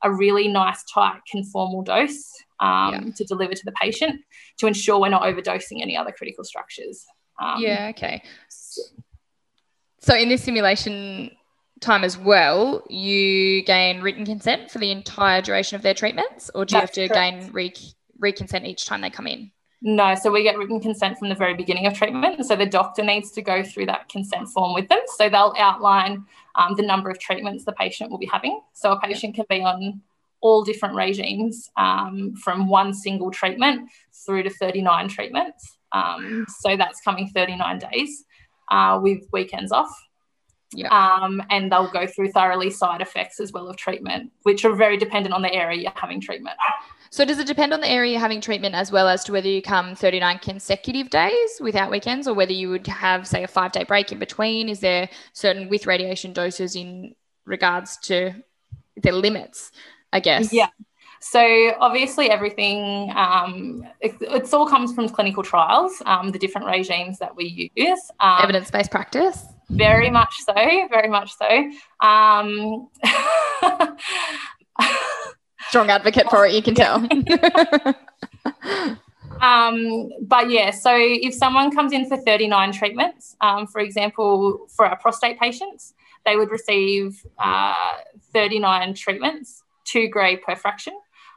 a 0.02 0.12
really 0.12 0.49
nice, 0.49 0.85
tight, 0.92 1.20
conformal 1.35 1.85
dose 1.85 2.30
um, 2.61 2.92
Yeah. 2.92 3.00
to 3.16 3.25
deliver 3.25 3.54
to 3.54 3.64
the 3.64 3.73
patient 3.73 4.20
to 4.58 4.66
ensure 4.66 5.00
we're 5.00 5.08
not 5.08 5.23
overdosing 5.23 5.82
any 5.82 5.96
other 5.96 6.12
critical 6.12 6.44
structures. 6.44 7.04
Um, 7.42 7.61
yeah, 7.61 7.88
okay. 7.90 8.23
So 10.00 10.14
in 10.14 10.28
this 10.28 10.42
simulation 10.44 11.30
time 11.80 12.04
as 12.04 12.16
well, 12.16 12.85
you 12.88 13.62
gain 13.62 14.00
written 14.00 14.25
consent 14.25 14.71
for 14.71 14.78
the 14.78 14.90
entire 14.90 15.42
duration 15.42 15.76
of 15.76 15.83
their 15.83 15.95
treatments, 15.95 16.50
or 16.54 16.64
do 16.64 16.75
you 16.75 16.80
That's 16.80 16.97
have 16.97 17.09
to 17.09 17.14
correct. 17.14 17.42
gain 17.42 17.52
re- 17.52 17.73
reconsent 18.21 18.66
each 18.66 18.87
time 18.87 19.00
they 19.00 19.11
come 19.11 19.26
in? 19.26 19.50
No, 19.83 20.14
so 20.14 20.30
we 20.33 20.42
get 20.42 20.56
written 20.56 20.80
consent 20.80 21.18
from 21.18 21.28
the 21.28 21.35
very 21.35 21.54
beginning 21.54 21.87
of 21.87 21.95
treatment. 21.95 22.45
So 22.47 22.56
the 22.56 22.66
doctor 22.66 23.04
needs 23.04 23.30
to 23.33 23.42
go 23.42 23.62
through 23.62 23.87
that 23.87 24.09
consent 24.09 24.49
form 24.49 24.75
with 24.75 24.88
them. 24.88 25.00
So 25.16 25.28
they'll 25.28 25.54
outline 25.59 26.25
um, 26.54 26.75
the 26.76 26.83
number 26.83 27.11
of 27.11 27.18
treatments 27.18 27.64
the 27.64 27.73
patient 27.73 28.11
will 28.11 28.18
be 28.18 28.26
having. 28.26 28.61
So 28.73 28.92
a 28.92 29.00
patient 29.00 29.35
can 29.35 29.45
be 29.49 29.61
on 29.61 30.00
all 30.40 30.64
different 30.64 30.95
regimes 30.95 31.71
um, 31.76 32.35
from 32.37 32.68
one 32.68 32.95
single 32.95 33.30
treatment 33.30 33.90
through 34.25 34.45
to 34.45 34.50
39 34.50 35.09
treatments. 35.09 35.76
Um, 35.92 36.47
so 36.61 36.76
that's 36.76 37.00
coming 37.00 37.28
39 37.28 37.78
days 37.78 38.25
uh, 38.71 38.99
with 39.02 39.25
weekends 39.33 39.73
off. 39.73 39.95
Yeah. 40.76 40.88
Um, 40.88 41.42
and 41.50 41.73
they'll 41.73 41.90
go 41.90 42.06
through 42.06 42.33
thoroughly 42.33 42.71
side 42.71 43.00
effects 43.00 43.40
as 43.40 43.52
well 43.52 43.68
of 43.68 43.76
treatment, 43.76 44.30
which 44.42 44.64
are 44.64 44.75
very 44.75 44.97
dependent 44.97 45.35
on 45.35 45.42
the 45.42 45.52
area 45.52 45.80
you're 45.80 45.92
having 45.95 46.21
treatment. 46.21 46.56
So 47.11 47.25
does 47.25 47.38
it 47.38 47.47
depend 47.47 47.73
on 47.73 47.80
the 47.80 47.88
area 47.88 48.12
you're 48.12 48.21
having 48.21 48.40
treatment 48.40 48.75
as 48.75 48.92
well 48.92 49.09
as 49.09 49.25
to 49.25 49.33
whether 49.33 49.49
you 49.49 49.62
come 49.62 49.95
39 49.95 50.38
consecutive 50.40 51.09
days 51.09 51.59
without 51.61 51.90
weekends 51.90 52.28
or 52.28 52.35
whether 52.35 52.52
you 52.52 52.68
would 52.68 52.87
have, 52.87 53.26
say, 53.26 53.42
a 53.42 53.49
five 53.49 53.73
day 53.73 53.85
break 53.85 54.12
in 54.12 54.18
between? 54.18 54.68
Is 54.68 54.80
there 54.80 55.09
certain 55.33 55.68
with 55.68 55.87
radiation 55.87 56.33
doses 56.33 56.76
in 56.76 57.14
regards 57.47 57.97
to 57.99 58.33
their 58.97 59.14
limits, 59.14 59.73
I 60.12 60.21
guess? 60.21 60.52
Yeah. 60.52 60.68
So 61.21 61.75
obviously, 61.80 62.30
everything 62.30 63.11
um, 63.16 63.87
it, 64.00 64.14
it's 64.21 64.52
all 64.52 64.66
comes 64.66 64.92
from 64.95 65.09
clinical 65.09 65.42
trials, 65.42 66.02
um, 66.04 66.30
the 66.30 66.38
different 66.38 66.66
regimes 66.66 67.18
that 67.18 67.35
we 67.35 67.71
use. 67.75 68.11
Um, 68.21 68.40
Evidence 68.42 68.71
based 68.71 68.90
practice? 68.90 69.45
Very 69.68 70.11
much 70.11 70.35
so. 70.44 70.54
Very 70.54 71.08
much 71.08 71.35
so. 71.37 71.70
Um, 72.06 72.88
Strong 75.68 75.90
advocate 75.90 76.30
for 76.30 76.46
it, 76.46 76.54
you 76.54 76.62
can 76.62 76.75
tell. 76.75 77.06
Um, 79.40 80.08
but 80.23 80.50
yeah, 80.50 80.70
so 80.70 80.92
if 80.96 81.35
someone 81.35 81.70
comes 81.70 81.92
in 81.92 82.08
for 82.08 82.16
39 82.16 82.73
treatments, 82.73 83.37
um, 83.40 83.66
for 83.66 83.80
example, 83.80 84.66
for 84.75 84.87
our 84.87 84.96
prostate 84.99 85.38
patients, 85.38 85.94
they 86.25 86.37
would 86.37 86.50
receive 86.50 87.23
uh, 87.38 87.75
39 88.32 88.94
treatments, 88.94 89.62
two 89.85 90.08
grey 90.08 90.37
per 90.37 90.56
fraction. 90.56 90.94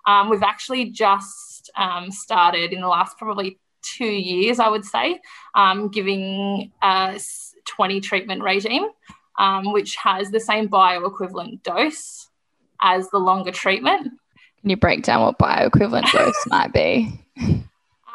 Um, 0.08 0.30
we've 0.30 0.44
actually 0.44 0.86
just 0.92 1.70
um, 1.76 2.10
started 2.12 2.74
in 2.74 2.82
the 2.82 2.88
last 2.88 3.18
probably 3.18 3.60
two 3.82 4.06
years, 4.06 4.60
I 4.60 4.70
would 4.70 4.86
say, 4.86 5.20
um, 5.56 5.90
giving 5.90 6.72
a 6.82 7.20
20 7.70 8.02
treatment 8.02 8.42
regime, 8.42 8.88
um, 9.38 9.72
which 9.72 9.96
has 9.96 10.32
the 10.32 10.40
same 10.40 10.68
bioequivalent 10.68 11.64
dose 11.64 12.28
as 12.82 13.10
the 13.10 13.18
longer 13.18 13.52
treatment. 13.52 14.12
Can 14.62 14.70
you 14.70 14.78
break 14.78 15.04
down 15.04 15.22
what 15.22 15.40
bioequivalent 15.40 16.12
dose 16.12 16.46
might 16.48 16.74
be? 16.74 17.14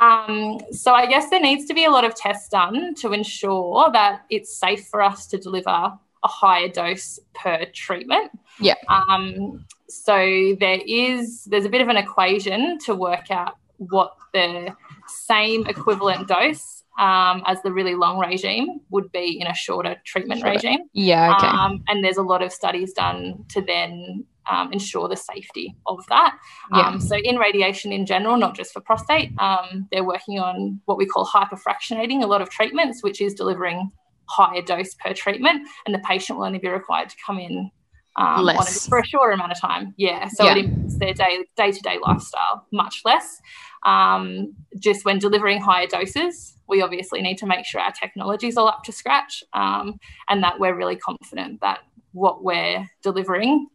Um, 0.00 0.61
so 0.73 0.92
I 0.92 1.06
guess 1.06 1.30
there 1.30 1.40
needs 1.40 1.66
to 1.66 1.75
be 1.75 1.84
a 1.84 1.90
lot 1.90 2.04
of 2.04 2.14
tests 2.14 2.49
done 2.49 2.94
to 2.96 3.12
ensure 3.12 3.90
that 3.92 4.23
it's 4.30 4.56
safe 4.56 4.87
for 4.88 5.00
us 5.00 5.26
to 5.28 5.38
deliver 5.38 5.70
a 5.70 6.28
higher 6.28 6.68
dose 6.68 7.18
per 7.34 7.66
treatment. 7.73 8.30
Yeah. 8.58 8.75
Um, 8.88 9.64
so 9.88 10.56
there 10.58 10.80
is 10.87 11.44
there's 11.44 11.64
a 11.64 11.68
bit 11.68 11.80
of 11.80 11.88
an 11.88 11.96
equation 11.96 12.78
to 12.80 12.94
work 12.94 13.30
out 13.30 13.56
what 13.76 14.16
the 14.32 14.75
same 15.06 15.66
equivalent 15.66 16.28
dose 16.28 16.83
um, 16.98 17.42
as 17.46 17.60
the 17.62 17.72
really 17.72 17.94
long 17.94 18.18
regime 18.18 18.80
would 18.90 19.10
be 19.12 19.40
in 19.40 19.46
a 19.46 19.54
shorter 19.54 19.96
treatment 20.04 20.40
Shorter. 20.40 20.54
regime. 20.54 20.80
Yeah, 20.92 21.34
okay. 21.36 21.46
Um, 21.48 21.82
and 21.88 22.04
there's 22.04 22.16
a 22.16 22.22
lot 22.22 22.42
of 22.42 22.52
studies 22.52 22.92
done 22.92 23.44
to 23.48 23.60
then 23.60 24.24
um, 24.50 24.72
ensure 24.72 25.08
the 25.08 25.16
safety 25.16 25.74
of 25.86 26.04
that. 26.08 26.36
Yeah. 26.72 26.88
Um, 26.88 27.00
so 27.00 27.16
in 27.16 27.36
radiation 27.36 27.92
in 27.92 28.06
general, 28.06 28.36
not 28.36 28.54
just 28.54 28.72
for 28.72 28.80
prostate, 28.80 29.32
um, 29.38 29.88
they're 29.90 30.04
working 30.04 30.38
on 30.38 30.80
what 30.84 30.98
we 30.98 31.06
call 31.06 31.26
hyperfractionating 31.26 32.22
a 32.22 32.26
lot 32.26 32.42
of 32.42 32.50
treatments, 32.50 33.02
which 33.02 33.20
is 33.20 33.34
delivering 33.34 33.90
higher 34.28 34.62
dose 34.62 34.94
per 34.94 35.12
treatment, 35.14 35.66
and 35.86 35.94
the 35.94 35.98
patient 36.00 36.38
will 36.38 36.46
only 36.46 36.58
be 36.58 36.68
required 36.68 37.08
to 37.08 37.16
come 37.26 37.38
in 37.38 37.70
um, 38.16 38.48
a, 38.48 38.62
for 38.88 38.98
a 39.00 39.04
shorter 39.04 39.32
amount 39.32 39.50
of 39.52 39.60
time. 39.60 39.92
Yeah, 39.96 40.28
so 40.28 40.44
Yeah. 40.44 40.52
it 40.56 40.64
impacts 40.66 40.98
their 40.98 41.14
day 41.14 41.44
day 41.56 41.72
to 41.72 41.80
day 41.80 41.98
lifestyle 42.00 42.66
much 42.72 43.00
less. 43.04 43.40
Um, 43.84 44.54
just 44.78 45.04
when 45.04 45.18
delivering 45.18 45.60
higher 45.60 45.86
doses, 45.86 46.53
we 46.68 46.83
obviously 46.83 47.21
need 47.23 47.38
to 47.38 47.47
make 47.47 47.64
sure 47.66 47.80
our 47.80 47.92
technology 47.92 48.49
is 48.49 48.56
all 48.56 48.68
up 48.68 48.83
to 48.85 48.92
scratch, 48.92 49.42
um, 49.52 49.99
and 50.28 50.42
that 50.42 50.59
we're 50.59 50.75
really 50.75 50.97
confident 50.97 51.61
that 51.61 51.80
what 52.12 52.42
we're 52.42 52.88
delivering 53.02 53.66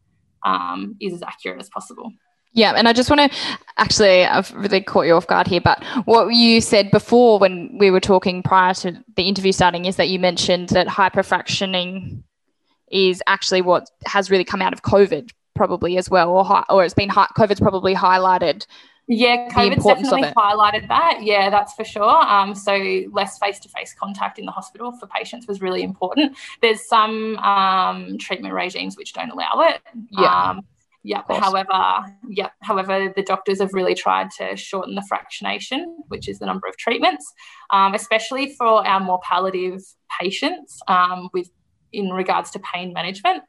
um, 0.44 0.96
is 1.00 1.14
as 1.14 1.22
accurate 1.22 1.60
as 1.60 1.70
possible. 1.70 2.12
Yeah, 2.54 2.74
and 2.76 2.88
I 2.88 2.94
just 2.94 3.12
want 3.12 3.32
to 3.32 3.38
actually, 3.78 4.26
I've 4.26 4.52
really 4.54 4.82
caught 4.82 5.06
you 5.06 5.14
off 5.14 5.28
guard 5.28 5.48
here, 5.48 5.62
but 5.62 5.84
what 6.06 6.34
you 6.34 6.62
said 6.62 6.90
before 6.90 7.38
when 7.38 7.78
we 7.78 7.92
were 7.92 8.00
talking 8.00 8.42
prior 8.42 8.74
to 8.76 9.04
the 9.16 9.24
interview 9.24 9.52
starting 9.52 9.86
is 9.86 9.98
that 9.98 10.10
you 10.10 10.18
mentioned 10.18 10.70
that 10.70 10.88
hyperfractioning 10.88 12.24
is 12.92 13.22
actually 13.28 13.62
what 13.62 13.88
has 14.08 14.32
really 14.32 14.44
come 14.44 14.64
out 14.64 14.74
of 14.74 14.82
COVID, 14.82 15.30
probably 15.56 15.98
as 15.98 16.10
well, 16.10 16.32
or 16.32 16.66
or 16.72 16.84
it's 16.84 16.96
been 16.96 17.10
COVID's 17.10 17.60
probably 17.60 17.94
highlighted. 17.94 18.66
Yeah, 19.12 19.50
COVID's 19.50 19.84
definitely 19.84 20.22
highlighted 20.38 20.88
that. 20.88 21.22
Yeah, 21.24 21.50
that's 21.50 21.74
for 21.74 21.84
sure. 21.84 22.04
Um, 22.04 22.54
so 22.54 22.78
less 23.12 23.40
face-to-face 23.40 23.96
contact 24.00 24.38
in 24.38 24.46
the 24.46 24.52
hospital 24.52 24.92
for 24.92 25.08
patients 25.08 25.48
was 25.48 25.62
really 25.62 25.82
important. 25.82 26.38
There's 26.62 26.88
some 26.88 27.36
um, 27.40 28.20
treatment 28.20 28.54
regimes 28.54 28.96
which 28.98 29.14
don't 29.14 29.32
allow 29.32 29.62
it. 29.62 29.82
Yeah. 30.12 30.50
Um, 30.50 30.62
yeah. 31.02 31.24
However, 31.28 32.06
yeah. 32.30 32.50
However, 32.62 33.12
the 33.16 33.24
doctors 33.24 33.60
have 33.62 33.74
really 33.74 33.96
tried 33.96 34.30
to 34.38 34.56
shorten 34.56 34.94
the 34.94 35.04
fractionation, 35.12 35.86
which 36.10 36.30
is 36.30 36.38
the 36.38 36.46
number 36.46 36.68
of 36.68 36.78
treatments, 36.78 37.34
um, 37.72 37.96
especially 37.96 38.54
for 38.54 38.86
our 38.88 39.00
more 39.00 39.20
palliative 39.24 39.82
patients 40.22 40.80
um, 40.88 41.30
with 41.34 41.50
in 41.92 42.10
regards 42.10 42.52
to 42.52 42.60
pain 42.60 42.94
management. 42.94 43.42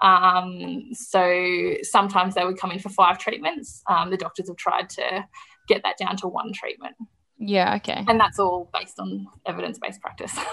Um, 0.00 0.90
so 0.92 1.74
sometimes 1.82 2.34
they 2.34 2.44
would 2.44 2.58
come 2.58 2.70
in 2.70 2.78
for 2.78 2.88
five 2.88 3.18
treatments. 3.18 3.82
Um, 3.88 4.10
the 4.10 4.16
doctors 4.16 4.48
have 4.48 4.56
tried 4.56 4.90
to 4.90 5.24
get 5.68 5.82
that 5.84 5.96
down 5.98 6.16
to 6.18 6.28
one 6.28 6.52
treatment, 6.52 6.96
Yeah, 7.38 7.76
okay. 7.76 8.04
and 8.06 8.20
that's 8.20 8.38
all 8.38 8.70
based 8.74 8.98
on 8.98 9.26
evidence-based 9.46 10.00
practice. 10.00 10.36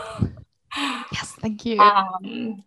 Yes, 1.11 1.33
thank 1.41 1.65
you. 1.65 1.77
Um, 1.79 2.63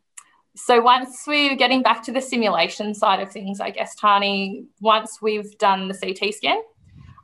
so 0.57 0.81
once 0.81 1.25
we're 1.27 1.57
getting 1.57 1.83
back 1.83 2.03
to 2.05 2.13
the 2.13 2.21
simulation 2.21 2.95
side 2.95 3.21
of 3.21 3.33
things, 3.33 3.61
I 3.61 3.71
guess, 3.71 3.95
Tani, 3.97 4.67
once 4.81 5.19
we've 5.23 5.57
done 5.59 5.89
the 5.89 5.95
CT 5.95 6.35
scan, 6.35 6.61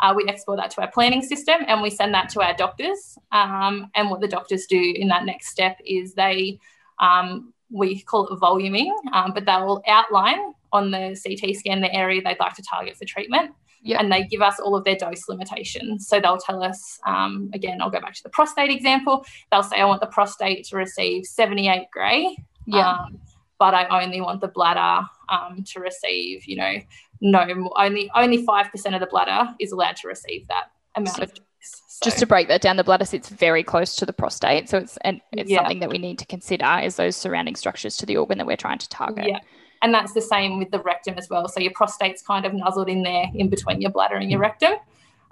uh, 0.01 0.15
we 0.17 0.25
export 0.27 0.59
that 0.59 0.71
to 0.73 0.81
our 0.81 0.91
planning 0.91 1.23
system 1.23 1.61
and 1.69 1.83
we 1.83 1.91
send 1.91 2.15
that 2.15 2.31
to 2.31 2.41
our 2.41 2.55
doctors. 2.55 3.19
Um, 3.31 3.91
and 3.95 4.11
what 4.11 4.21
the 4.21 4.29
doctors 4.29 4.67
do 4.67 4.95
in 4.97 5.09
that 5.09 5.25
next 5.25 5.49
step 5.49 5.79
is 5.85 6.15
they, 6.15 6.59
um, 6.99 7.53
we 7.71 8.01
call 8.03 8.29
it 8.29 8.39
voluming, 8.41 8.91
um, 9.13 9.33
but 9.33 9.45
they'll 9.45 9.83
outline 9.87 10.53
on 10.73 10.91
the 10.91 11.19
CT 11.23 11.57
scan 11.57 11.81
the 11.81 11.93
area 11.95 12.21
they'd 12.23 12.39
like 12.39 12.55
to 12.55 12.63
target 12.63 12.97
for 12.97 13.05
treatment. 13.05 13.53
Yeah. 13.83 13.99
And 13.99 14.13
they 14.13 14.25
give 14.25 14.43
us 14.43 14.61
all 14.61 14.77
of 14.77 14.85
their 14.85 14.97
dose 14.97 15.27
limitations. 15.29 16.07
So 16.07 16.21
they'll 16.21 16.37
tell 16.37 16.63
us, 16.63 16.99
um, 17.07 17.51
again, 17.55 17.81
I'll 17.81 17.91
go 17.91 18.01
back 18.01 18.13
to 18.15 18.23
the 18.23 18.29
prostate 18.29 18.71
example. 18.71 19.25
They'll 19.51 19.63
say, 19.63 19.77
I 19.81 19.87
want 19.87 20.03
the 20.03 20.07
prostate 20.07 20.67
to 20.67 20.77
receive 20.77 21.25
78 21.25 21.87
grey. 21.91 22.37
Yeah. 22.67 22.91
Um, 22.91 23.21
but 23.59 23.75
I 23.75 24.03
only 24.03 24.21
want 24.21 24.41
the 24.41 24.49
bladder 24.49 25.07
um, 25.29 25.65
to 25.65 25.81
receive, 25.81 26.45
you 26.47 26.57
know, 26.57 26.75
no, 27.21 27.71
only 27.77 28.11
only 28.15 28.45
five 28.45 28.71
percent 28.71 28.95
of 28.95 29.01
the 29.03 29.07
bladder 29.07 29.55
is 29.61 29.73
allowed 29.73 29.97
to 29.97 30.09
receive 30.09 30.49
that 30.49 30.71
amount 30.97 31.17
So 31.17 31.23
of. 31.25 31.33
So, 31.63 32.05
Just 32.05 32.19
to 32.21 32.27
break 32.27 32.49
that 32.49 32.63
down, 32.63 32.77
the 32.77 32.85
bladder 32.85 33.05
sits 33.05 33.29
very 33.29 33.63
close 33.63 33.95
to 33.97 34.07
the 34.07 34.13
prostate, 34.13 34.69
so 34.71 34.79
it's 34.79 34.97
and 34.99 35.21
it's 35.33 35.51
Yeah. 35.51 35.59
something 35.59 35.81
that 35.81 35.91
we 35.91 35.99
need 35.99 36.19
to 36.21 36.27
consider 36.27 36.81
is 36.83 36.97
those 36.97 37.15
surrounding 37.17 37.57
structures 37.57 37.97
to 37.99 38.07
the 38.07 38.17
organ 38.17 38.39
that 38.39 38.47
we're 38.47 38.57
trying 38.57 38.79
to 38.79 38.89
target. 38.89 39.27
yeah, 39.29 39.41
and 39.83 39.93
that's 39.93 40.13
the 40.15 40.23
same 40.23 40.59
with 40.59 40.71
the 40.71 40.81
rectum 40.81 41.15
as 41.19 41.29
well. 41.29 41.47
So 41.49 41.61
your 41.61 41.73
prostate's 41.75 42.23
kind 42.23 42.47
of 42.47 42.55
nuzzled 42.55 42.89
in 42.89 43.03
there 43.03 43.27
in 43.35 43.49
between 43.51 43.83
your 43.83 43.91
bladder 43.91 44.17
and 44.17 44.31
your 44.31 44.41
rectum. 44.41 44.73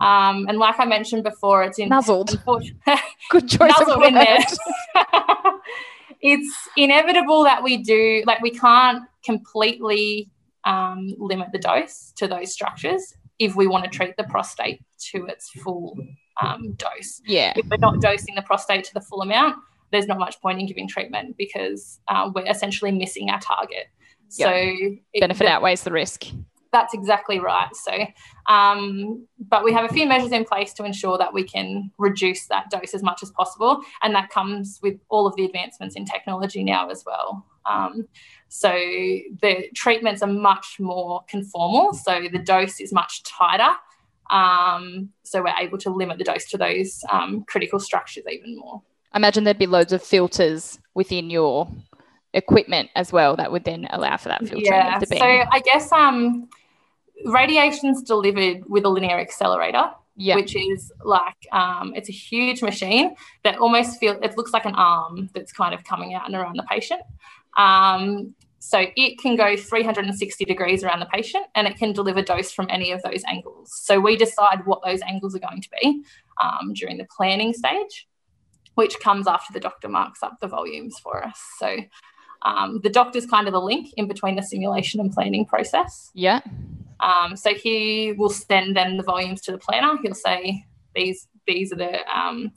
Um, 0.01 0.47
and 0.49 0.59
like 0.59 0.79
I 0.79 0.85
mentioned 0.85 1.25
before, 1.25 1.65
it's 1.65 1.79
in 1.79 1.89
Nuzzled. 1.89 2.39
Good 3.31 3.49
choice 3.49 3.73
of 3.81 3.89
nuzzled 3.89 4.15
there. 4.15 4.39
word. 4.95 5.53
it's 6.21 6.69
inevitable 6.77 7.45
that 7.45 7.63
we 7.63 7.79
do 7.79 8.23
like 8.27 8.41
we 8.41 8.51
can't 8.51 9.05
completely 9.25 10.29
um, 10.65 11.15
limit 11.19 11.49
the 11.53 11.59
dose 11.59 12.13
to 12.17 12.27
those 12.29 12.53
structures 12.53 13.15
if 13.39 13.55
we 13.57 13.67
want 13.67 13.85
to 13.85 13.91
treat 13.91 14.17
the 14.17 14.25
prostate 14.25 14.81
to 15.11 15.27
its 15.27 15.51
full 15.51 15.97
um, 16.43 16.73
dose. 16.75 17.21
Yeah. 17.27 17.53
If 17.57 17.67
we're 17.67 17.77
not 17.77 18.01
dosing 18.01 18.35
the 18.35 18.43
prostate 18.43 18.85
to 18.85 18.95
the 18.95 19.01
full 19.01 19.23
amount, 19.23 19.57
there's 19.91 20.07
not 20.07 20.19
much 20.19 20.41
point 20.41 20.61
in 20.61 20.67
giving 20.67 20.89
treatment 20.89 21.37
because 21.39 22.01
uh, 22.09 22.31
we're 22.35 22.47
essentially 22.47 22.93
missing 22.93 23.31
our 23.31 23.41
target. 23.41 23.87
So 24.29 24.51
it- 24.51 25.01
Benefit 25.21 25.45
the- 25.45 25.51
outweighs 25.51 25.83
the 25.85 25.93
risk. 25.93 26.27
That's 26.73 26.95
exactly 26.95 27.39
right. 27.39 27.75
So, 27.75 27.93
um, 28.53 29.27
but 29.49 29.65
we 29.65 29.73
have 29.73 29.85
a 29.85 29.93
few 29.93 30.07
measures 30.07 30.33
in 30.33 30.45
place 30.45 30.73
to 30.75 30.85
ensure 30.85 31.19
that 31.19 31.33
we 31.33 31.45
can 31.45 31.91
reduce 31.99 32.47
that 32.47 32.71
dose 32.71 32.95
as 32.95 33.03
much 33.03 33.23
as 33.23 33.31
possible, 33.31 33.83
and 34.03 34.15
that 34.15 34.31
comes 34.31 34.79
with 34.83 34.99
all 35.09 35.27
of 35.27 35.35
the 35.37 35.45
advancements 35.45 35.97
in 35.97 36.05
technology 36.05 36.65
now 36.65 36.89
as 36.91 37.05
well. 37.07 37.47
Um, 37.67 38.09
so 38.49 38.71
the 38.71 39.69
treatments 39.75 40.23
are 40.23 40.33
much 40.33 40.77
more 40.79 41.25
conformal, 41.33 41.95
so 41.95 42.27
the 42.31 42.39
dose 42.39 42.81
is 42.81 42.93
much 42.93 43.23
tighter. 43.25 43.75
Um, 44.31 45.11
so 45.23 45.43
we're 45.43 45.55
able 45.59 45.79
to 45.79 45.91
limit 45.91 46.19
the 46.19 46.25
dose 46.25 46.47
to 46.51 46.59
those 46.59 47.03
um, 47.11 47.45
critical 47.49 47.81
structures 47.81 48.25
even 48.31 48.59
more. 48.59 48.83
I 49.13 49.19
imagine 49.19 49.45
there'd 49.45 49.59
be 49.59 49.67
loads 49.67 49.93
of 49.93 50.03
filters 50.03 50.79
within 50.95 51.31
your 51.31 51.69
equipment 52.35 52.91
as 52.95 53.11
well 53.11 53.37
that 53.37 53.51
would 53.51 53.65
then 53.65 53.87
allow 53.91 54.17
for 54.19 54.29
that 54.29 54.41
filtering 54.41 54.65
yeah. 54.67 54.97
of 54.97 55.01
the 55.01 55.07
beam. 55.07 55.19
So 55.19 55.25
I 55.25 55.61
guess 55.65 55.91
um, 55.93 56.49
radiation's 57.25 58.03
delivered 58.03 58.69
with 58.69 58.85
a 58.85 58.89
linear 58.89 59.19
accelerator. 59.19 59.91
yeah. 60.21 60.35
which 60.35 60.57
is 60.57 60.93
like 61.05 61.47
um, 61.53 61.93
it's 61.95 62.09
a 62.09 62.13
huge 62.13 62.61
machine 62.61 63.15
that 63.45 63.57
almost 63.59 64.01
feels 64.01 64.19
it 64.21 64.37
looks 64.37 64.53
like 64.53 64.65
an 64.65 64.75
arm 64.75 65.31
that's 65.33 65.53
kind 65.53 65.73
of 65.73 65.85
coming 65.85 66.13
out 66.15 66.27
and 66.27 66.35
around 66.35 66.57
the 66.57 66.65
patient. 66.65 67.01
Um, 67.57 68.35
so 68.59 68.87
it 68.97 69.19
can 69.19 69.37
go 69.37 69.57
360 69.57 70.45
degrees 70.45 70.83
around 70.83 71.01
the 71.01 71.07
patient 71.07 71.47
and 71.55 71.67
it 71.69 71.77
can 71.77 71.93
deliver 71.93 72.21
dose 72.23 72.51
from 72.51 72.67
any 72.69 72.91
of 72.91 73.03
those 73.03 73.23
angles. 73.27 73.73
So 73.73 74.01
we 74.01 74.17
decide 74.17 74.67
what 74.67 74.81
those 74.85 75.01
angles 75.03 75.35
are 75.37 75.39
going 75.39 75.63
to 75.63 75.69
be 75.81 76.03
um, 76.43 76.73
during 76.75 76.99
the 76.99 77.07
planning 77.17 77.53
stage, 77.53 78.09
which 78.75 78.99
comes 79.01 79.27
after 79.27 79.53
the 79.53 79.61
doctor 79.61 79.89
marks 79.89 80.23
up 80.23 80.39
the 80.41 80.49
volumes 80.49 80.99
for 80.99 81.25
us. 81.25 81.41
So 81.59 81.77
um, 82.43 82.81
the 82.83 82.91
doctor's 82.91 83.27
kind 83.27 83.47
of 83.47 83.53
the 83.53 83.61
link 83.61 83.93
in 83.97 84.09
between 84.09 84.35
the 84.35 84.43
simulation 84.43 85.01
and 85.01 85.13
planning 85.13 85.47
process. 85.47 86.11
yeah. 86.15 86.41
Um, 87.01 87.37
so 87.37 87.55
he 87.55 88.13
will 88.17 88.31
send 88.31 88.77
then 88.77 88.97
the 88.97 89.03
volumes 89.03 89.41
to 89.43 89.53
the 89.53 89.59
planner. 89.59 89.99
He'll 90.03 90.15
say 90.15 90.67
these 90.95 91.29
these 91.47 91.73
are 91.73 91.77
the 91.77 92.01
um, 92.17 92.53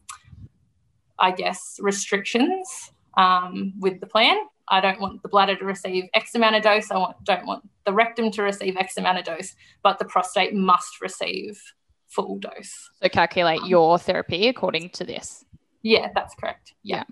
I 1.19 1.31
guess 1.31 1.77
restrictions 1.81 2.91
um, 3.17 3.73
with 3.79 3.99
the 3.99 4.07
plan. 4.07 4.37
I 4.67 4.79
don't 4.79 5.01
want 5.01 5.21
the 5.21 5.29
bladder 5.29 5.55
to 5.57 5.65
receive 5.65 6.05
X 6.13 6.33
amount 6.33 6.55
of 6.55 6.63
dose. 6.63 6.91
I 6.91 6.97
want, 6.97 7.23
don't 7.25 7.45
want 7.45 7.69
the 7.85 7.93
rectum 7.93 8.31
to 8.31 8.43
receive 8.43 8.77
X 8.77 8.97
amount 8.97 9.17
of 9.17 9.25
dose, 9.25 9.55
but 9.83 9.99
the 9.99 10.05
prostate 10.05 10.53
must 10.53 11.01
receive 11.01 11.61
full 12.07 12.39
dose. 12.39 12.89
So 13.01 13.09
calculate 13.09 13.65
your 13.65 13.99
therapy 13.99 14.47
according 14.47 14.89
to 14.91 15.03
this. 15.03 15.45
Yeah, 15.81 16.09
that's 16.15 16.35
correct. 16.35 16.73
Yeah. 16.83 17.03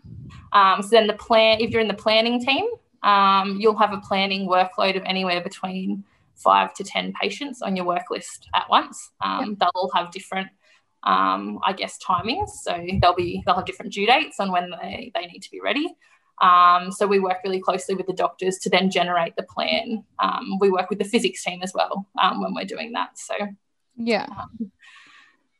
Um, 0.53 0.81
so 0.81 0.89
then 0.89 1.07
the 1.07 1.13
plan, 1.13 1.59
if 1.59 1.71
you're 1.71 1.81
in 1.81 1.87
the 1.87 1.93
planning 1.93 2.43
team, 2.43 2.65
um, 3.03 3.57
you'll 3.59 3.77
have 3.77 3.93
a 3.93 3.99
planning 3.99 4.47
workload 4.47 4.95
of 4.95 5.03
anywhere 5.05 5.41
between 5.41 6.03
five 6.43 6.73
to 6.75 6.83
10 6.83 7.13
patients 7.21 7.61
on 7.61 7.75
your 7.75 7.85
work 7.85 8.05
list 8.09 8.47
at 8.55 8.69
once. 8.69 9.11
Um, 9.21 9.57
They'll 9.59 9.71
all 9.75 9.91
have 9.95 10.11
different, 10.11 10.47
um, 11.03 11.59
I 11.65 11.73
guess, 11.73 11.97
timings. 12.05 12.49
So 12.63 12.71
they'll 13.01 13.15
be, 13.15 13.43
they'll 13.45 13.55
have 13.55 13.65
different 13.65 13.93
due 13.93 14.05
dates 14.07 14.39
on 14.39 14.51
when 14.51 14.71
they, 14.81 15.11
they 15.13 15.25
need 15.27 15.41
to 15.41 15.51
be 15.51 15.59
ready. 15.61 15.87
Um, 16.41 16.91
so 16.91 17.05
we 17.05 17.19
work 17.19 17.37
really 17.43 17.59
closely 17.59 17.95
with 17.95 18.07
the 18.07 18.13
doctors 18.13 18.57
to 18.59 18.69
then 18.69 18.89
generate 18.89 19.35
the 19.35 19.43
plan. 19.43 20.05
Um, 20.19 20.57
we 20.59 20.69
work 20.69 20.89
with 20.89 20.99
the 20.99 21.05
physics 21.05 21.43
team 21.43 21.61
as 21.61 21.73
well 21.73 22.07
um, 22.21 22.41
when 22.41 22.53
we're 22.53 22.63
doing 22.65 22.93
that. 22.93 23.17
So 23.17 23.33
Yeah. 23.97 24.27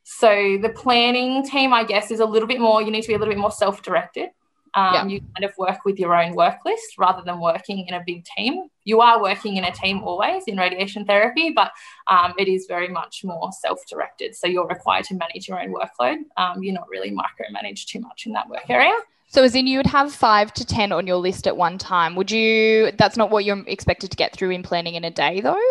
so 0.03 0.57
the 0.61 0.69
planning 0.69 1.43
team, 1.45 1.73
I 1.73 1.83
guess, 1.83 2.11
is 2.11 2.19
a 2.19 2.25
little 2.25 2.47
bit 2.47 2.59
more. 2.59 2.81
You 2.81 2.91
need 2.91 3.01
to 3.01 3.07
be 3.07 3.13
a 3.13 3.17
little 3.17 3.33
bit 3.33 3.39
more 3.39 3.51
self-directed. 3.51 4.29
Um, 4.73 4.93
Yeah. 4.93 5.05
You 5.07 5.19
kind 5.19 5.43
of 5.43 5.57
work 5.57 5.85
with 5.85 5.99
your 5.99 6.15
own 6.15 6.35
work 6.35 6.59
list 6.65 6.97
rather 6.97 7.21
than 7.23 7.39
working 7.39 7.85
in 7.87 7.93
a 7.93 8.03
big 8.05 8.25
team. 8.37 8.69
You 8.83 9.01
are 9.01 9.21
working 9.21 9.57
in 9.57 9.63
a 9.63 9.71
team 9.71 10.03
always 10.03 10.43
in 10.47 10.57
radiation 10.57 11.05
therapy, 11.05 11.51
but 11.51 11.71
um, 12.07 12.33
it 12.37 12.47
is 12.47 12.65
very 12.67 12.87
much 12.87 13.23
more 13.23 13.51
self-directed. 13.51 14.35
So 14.35 14.47
you're 14.47 14.67
required 14.67 15.05
to 15.05 15.15
manage 15.15 15.47
your 15.47 15.61
own 15.61 15.73
workload. 15.73 16.17
Um, 16.37 16.63
you're 16.63 16.73
not 16.73 16.89
really 16.89 17.11
micromanaged 17.11 17.85
too 17.85 17.99
much 17.99 18.25
in 18.25 18.33
that 18.33 18.49
work 18.49 18.69
area. 18.69 18.97
So 19.27 19.43
as 19.43 19.53
in 19.53 19.67
you 19.67 19.77
would 19.77 19.85
have 19.87 20.11
five 20.11 20.53
to 20.55 20.65
ten 20.65 20.91
on 20.91 21.05
your 21.05 21.17
list 21.17 21.45
at 21.45 21.55
one 21.55 21.77
time. 21.77 22.15
Would 22.15 22.31
you 22.31 22.91
that's 22.97 23.15
not 23.15 23.29
what 23.29 23.45
you're 23.45 23.63
expected 23.67 24.09
to 24.09 24.17
get 24.17 24.33
through 24.33 24.49
in 24.51 24.63
planning 24.63 24.95
in 24.95 25.03
a 25.03 25.11
day 25.11 25.39
though? 25.39 25.61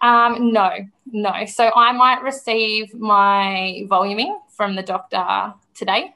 Um, 0.00 0.52
no, 0.52 0.70
no. 1.10 1.44
So 1.46 1.72
I 1.74 1.90
might 1.90 2.22
receive 2.22 2.94
my 2.94 3.82
voluming 3.88 4.38
from 4.56 4.76
the 4.76 4.82
doctor 4.84 5.52
today, 5.74 6.14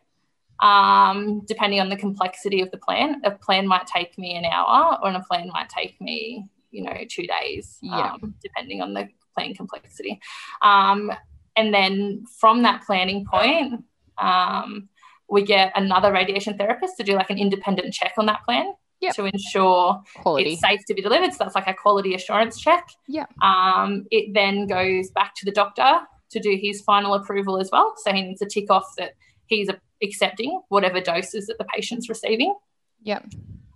um, 0.62 1.40
depending 1.46 1.80
on 1.80 1.88
the 1.88 1.96
complexity 1.96 2.60
of 2.62 2.70
the 2.70 2.78
plan. 2.78 3.20
A 3.24 3.32
plan 3.32 3.66
might 3.66 3.86
take 3.86 4.16
me 4.16 4.36
an 4.36 4.44
hour, 4.44 4.98
or 5.02 5.10
a 5.10 5.24
plan 5.28 5.50
might 5.52 5.68
take 5.68 6.00
me, 6.00 6.46
you 6.70 6.82
know, 6.84 6.96
two 7.08 7.26
days, 7.26 7.78
Yeah. 7.82 8.12
um, 8.12 8.34
depending 8.42 8.80
on 8.80 8.94
the 8.94 9.08
plan 9.34 9.54
complexity. 9.54 10.20
Um, 10.62 11.12
and 11.56 11.74
then 11.74 12.24
from 12.40 12.62
that 12.62 12.82
planning 12.86 13.26
point, 13.26 13.84
um, 14.18 14.88
we 15.28 15.42
get 15.42 15.72
another 15.74 16.12
radiation 16.12 16.56
therapist 16.56 16.96
to 16.98 17.02
do 17.04 17.14
like 17.14 17.30
an 17.30 17.38
independent 17.38 17.92
check 17.92 18.12
on 18.18 18.26
that 18.26 18.42
plan 18.44 18.72
Yep. 19.00 19.14
to 19.16 19.24
ensure 19.24 20.00
Quality. 20.16 20.52
it's 20.52 20.60
safe 20.62 20.80
to 20.86 20.94
be 20.94 21.02
delivered. 21.02 21.32
So 21.32 21.38
that's 21.40 21.54
like 21.56 21.66
a 21.66 21.74
quality 21.74 22.14
assurance 22.14 22.60
check. 22.60 22.86
Yeah. 23.08 23.26
Um, 23.42 24.06
it 24.12 24.32
then 24.32 24.66
goes 24.68 25.10
back 25.10 25.34
to 25.36 25.44
the 25.44 25.50
doctor 25.50 26.00
to 26.30 26.38
do 26.40 26.56
his 26.60 26.82
final 26.82 27.14
approval 27.14 27.58
as 27.58 27.70
well. 27.72 27.94
So 27.96 28.12
he 28.12 28.22
needs 28.22 28.40
to 28.40 28.46
tick 28.46 28.70
off 28.70 28.86
that 28.98 29.14
he's 29.46 29.68
accepting 30.02 30.60
whatever 30.68 31.00
doses 31.00 31.46
that 31.46 31.58
the 31.58 31.64
patient's 31.64 32.08
receiving. 32.08 32.54
Yeah. 33.02 33.20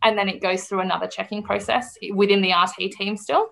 And 0.02 0.16
then 0.16 0.28
it 0.28 0.40
goes 0.40 0.64
through 0.64 0.80
another 0.80 1.06
checking 1.06 1.42
process 1.42 1.96
within 2.12 2.42
the 2.42 2.52
RT 2.52 2.92
team 2.92 3.16
still 3.16 3.48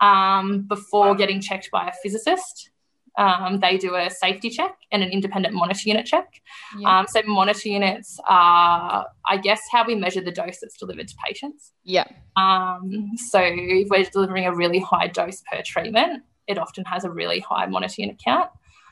um, 0.00 0.62
before 0.62 1.14
getting 1.14 1.40
checked 1.40 1.70
by 1.70 1.88
a 1.88 1.92
physicist. 2.02 2.70
Um, 3.16 3.58
they 3.58 3.78
do 3.78 3.96
a 3.96 4.08
safety 4.08 4.48
check 4.48 4.76
and 4.92 5.02
an 5.02 5.10
independent 5.10 5.52
monitor 5.52 5.80
unit 5.84 6.06
check. 6.06 6.40
Yeah. 6.78 7.00
Um, 7.00 7.06
so 7.08 7.20
monitor 7.26 7.68
units 7.68 8.20
are, 8.28 9.06
I 9.26 9.36
guess, 9.38 9.60
how 9.72 9.84
we 9.84 9.96
measure 9.96 10.20
the 10.20 10.30
dose 10.30 10.60
that's 10.60 10.78
delivered 10.78 11.08
to 11.08 11.14
patients. 11.26 11.72
yeah. 11.82 12.06
Um, 12.36 13.10
so 13.16 13.40
if 13.42 13.88
we're 13.88 14.04
delivering 14.04 14.46
a 14.46 14.54
really 14.54 14.78
high 14.78 15.08
dose 15.08 15.42
per 15.50 15.62
treatment, 15.66 16.22
it 16.46 16.58
often 16.58 16.84
has 16.84 17.02
a 17.04 17.10
really 17.10 17.40
high 17.40 17.66
monitor 17.66 18.02
unit 18.02 18.20
count. 18.24 18.50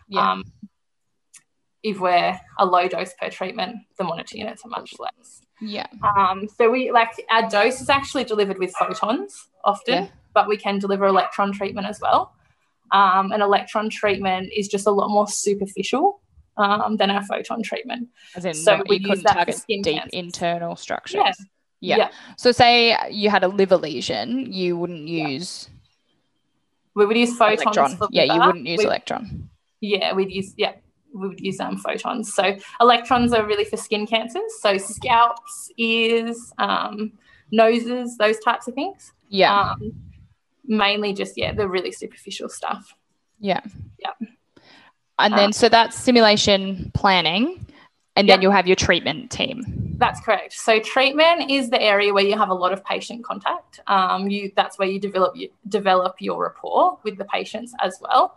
Yeah. 0.09 0.41
If 1.91 2.01
we're 2.01 2.39
a 2.59 2.67
low 2.67 2.89
dose 2.89 3.13
per 3.21 3.29
treatment, 3.31 3.77
the 3.97 4.05
monitor 4.05 4.37
units 4.37 4.63
are 4.65 4.69
much 4.69 4.91
less. 4.99 5.43
Yeah. 5.61 5.87
Um, 6.03 6.49
so 6.57 6.69
we 6.71 6.91
like 6.91 7.11
our 7.31 7.49
dose 7.49 7.81
is 7.81 7.89
actually 7.89 8.25
delivered 8.25 8.59
with 8.59 8.73
photons 8.79 9.49
often, 9.65 9.95
Yeah. 10.05 10.09
but 10.35 10.49
we 10.49 10.57
can 10.57 10.79
deliver 10.79 11.05
electron 11.07 11.53
treatment 11.53 11.87
as 11.87 12.01
well. 12.01 12.35
Um, 12.91 13.31
an 13.33 13.41
electron 13.41 13.89
treatment 13.89 14.53
is 14.55 14.67
just 14.69 14.87
a 14.87 14.91
lot 14.91 15.09
more 15.11 15.29
superficial 15.29 16.21
um, 16.57 16.97
than 16.97 17.11
our 17.11 17.23
photon 17.25 17.63
treatment. 17.63 18.09
As 18.35 18.45
in 18.45 18.55
So 18.55 18.83
we 18.89 18.97
use 18.99 19.07
couldn't 19.07 19.25
that 19.25 19.33
for 19.33 19.37
target 19.39 19.55
skin 19.57 19.83
deep 19.83 19.95
cancers. 20.01 20.11
internal 20.25 20.75
structures. 20.77 21.21
Yeah. 21.25 21.33
Yeah. 21.81 21.97
Yeah. 21.99 22.11
So 22.37 22.51
say 22.53 22.97
you 23.11 23.31
had 23.31 23.45
a 23.45 23.49
liver 23.49 23.77
lesion, 23.77 24.53
you 24.53 24.77
wouldn't 24.77 25.07
use 25.09 25.69
We 26.95 27.07
would 27.07 27.17
use 27.17 27.37
photons. 27.37 27.63
electron. 27.77 28.09
Yeah, 28.11 28.25
you 28.33 28.41
wouldn't 28.47 28.67
use 28.67 28.79
We- 28.79 28.87
electron. 28.87 29.51
yeah, 29.81 30.13
we'd 30.15 30.31
use 30.33 30.55
yeah, 30.57 30.73
we 31.17 31.29
would 31.29 31.41
use 31.41 31.59
um, 31.61 31.77
photons. 31.79 32.33
So 32.35 32.57
electrons 32.81 33.33
are 33.33 33.45
really 33.47 33.65
for 33.65 33.77
skin 33.77 34.07
cancers. 34.07 34.53
So 34.61 34.79
scalps, 34.79 35.71
ears, 35.77 36.53
um, 36.59 37.13
noses, 37.51 38.17
those 38.19 38.39
types 38.41 38.69
of 38.69 38.75
things. 38.75 39.13
Yeah. 39.29 39.73
Um, 39.73 39.93
mainly 40.65 41.13
just 41.13 41.37
yeah, 41.37 41.53
the 41.53 41.69
really 41.69 41.93
superficial 41.93 42.49
stuff. 42.49 42.95
yeah. 43.39 43.61
yeah. 43.99 44.13
And 45.19 45.33
then 45.37 45.53
so 45.53 45.69
that's 45.71 45.97
simulation 45.97 46.91
planning, 46.93 47.65
and 48.17 48.29
then 48.29 48.39
Yeah. 48.39 48.43
you'll 48.43 48.53
have 48.53 48.67
your 48.67 48.77
treatment 48.77 49.31
team. 49.31 49.95
That's 49.99 50.21
correct. 50.21 50.53
So 50.53 50.79
treatment 50.79 51.51
is 51.51 51.71
the 51.71 51.81
area 51.81 52.13
where 52.13 52.25
you 52.25 52.37
have 52.37 52.51
a 52.51 52.55
lot 52.55 52.73
of 52.75 52.85
patient 52.85 53.25
contact. 53.25 53.81
Um, 53.87 54.29
you 54.29 54.53
that's 54.55 54.79
where 54.79 54.89
you 54.89 55.01
develop 55.01 55.35
you 55.35 55.49
develop 55.69 56.17
your 56.21 56.43
rapport 56.43 56.99
with 57.03 57.17
the 57.17 57.25
patients 57.25 57.73
as 57.83 57.99
well. 58.01 58.37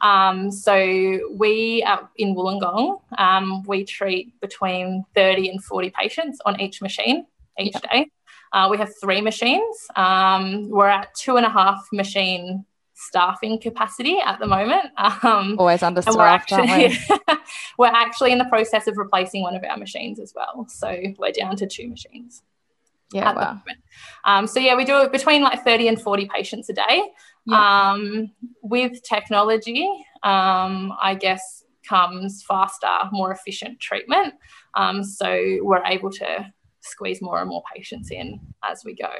Um, 0.00 0.50
so 0.50 1.20
we 1.32 1.82
at, 1.82 2.08
in 2.16 2.34
Wollongong, 2.34 3.00
um, 3.18 3.62
we 3.64 3.84
treat 3.84 4.38
between 4.40 5.04
30 5.14 5.48
and 5.50 5.64
40 5.64 5.90
patients 5.90 6.38
on 6.44 6.60
each 6.60 6.82
machine 6.82 7.26
each 7.58 7.74
yep. 7.74 7.90
day. 7.90 8.10
Uh, 8.52 8.68
we 8.70 8.78
have 8.78 8.90
three 9.00 9.20
machines. 9.20 9.76
Um, 9.96 10.68
we're 10.68 10.88
at 10.88 11.14
two 11.14 11.36
and 11.36 11.46
a 11.46 11.50
half 11.50 11.86
machine 11.92 12.64
staffing 12.94 13.60
capacity 13.60 14.18
at 14.18 14.38
the 14.38 14.46
moment. 14.46 14.86
Um, 15.22 15.56
Always 15.58 15.82
understaffed, 15.82 16.16
we're 16.16 16.24
actually, 16.24 16.88
we? 16.88 17.36
we're 17.78 17.86
actually 17.86 18.32
in 18.32 18.38
the 18.38 18.44
process 18.46 18.86
of 18.86 18.96
replacing 18.96 19.42
one 19.42 19.54
of 19.54 19.62
our 19.64 19.76
machines 19.76 20.18
as 20.18 20.32
well. 20.34 20.66
So 20.68 20.94
we're 21.18 21.32
down 21.32 21.56
to 21.56 21.66
two 21.66 21.88
machines. 21.88 22.42
Yeah, 23.12 23.32
wow. 23.32 23.62
Um, 24.24 24.46
so 24.46 24.58
yeah, 24.58 24.74
we 24.74 24.84
do 24.84 25.00
it 25.02 25.12
between 25.12 25.42
like 25.42 25.64
30 25.64 25.88
and 25.88 26.00
40 26.00 26.26
patients 26.26 26.68
a 26.68 26.72
day. 26.72 27.02
Yeah. 27.46 27.90
Um, 27.92 28.32
with 28.62 29.02
technology, 29.02 29.88
um, 30.22 30.92
I 31.00 31.14
guess 31.14 31.64
comes 31.88 32.42
faster, 32.42 32.90
more 33.12 33.32
efficient 33.32 33.80
treatment. 33.80 34.34
Um, 34.74 35.04
so 35.04 35.58
we're 35.62 35.84
able 35.84 36.10
to 36.10 36.52
squeeze 36.80 37.22
more 37.22 37.40
and 37.40 37.48
more 37.48 37.62
patients 37.74 38.10
in 38.10 38.40
as 38.64 38.82
we 38.84 38.94
go. 38.94 39.10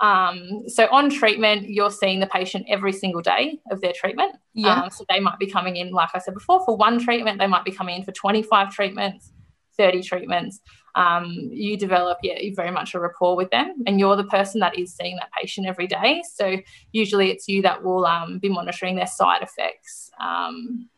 Um, 0.00 0.68
so 0.68 0.88
on 0.90 1.08
treatment, 1.08 1.68
you're 1.68 1.90
seeing 1.90 2.18
the 2.20 2.26
patient 2.26 2.66
every 2.68 2.92
single 2.92 3.22
day 3.22 3.60
of 3.70 3.80
their 3.80 3.92
treatment. 3.92 4.36
Yeah. 4.52 4.82
Um, 4.82 4.90
so 4.90 5.04
they 5.08 5.20
might 5.20 5.38
be 5.38 5.46
coming 5.46 5.76
in, 5.76 5.92
like 5.92 6.10
I 6.14 6.18
said 6.18 6.34
before, 6.34 6.64
for 6.64 6.76
one 6.76 6.98
treatment. 6.98 7.38
They 7.38 7.46
might 7.46 7.64
be 7.64 7.70
coming 7.70 7.96
in 7.96 8.02
for 8.02 8.12
25 8.12 8.74
treatments, 8.74 9.30
30 9.76 10.02
treatments. 10.02 10.60
Um, 10.96 11.50
you 11.50 11.76
develop, 11.76 12.18
yeah, 12.22 12.38
very 12.54 12.70
much 12.70 12.94
a 12.94 13.00
rapport 13.00 13.36
with 13.36 13.50
them, 13.50 13.82
and 13.86 13.98
you're 13.98 14.16
the 14.16 14.24
person 14.24 14.60
that 14.60 14.78
is 14.78 14.94
seeing 14.94 15.16
that 15.16 15.30
patient 15.38 15.66
every 15.66 15.86
day. 15.86 16.22
So 16.34 16.56
usually 16.92 17.30
it's 17.30 17.48
you 17.48 17.62
that 17.62 17.82
will 17.82 18.06
um, 18.06 18.38
be 18.38 18.48
monitoring 18.48 18.96
their 18.96 19.06
side 19.06 19.42
effects. 19.42 20.10
Um, 20.20 20.88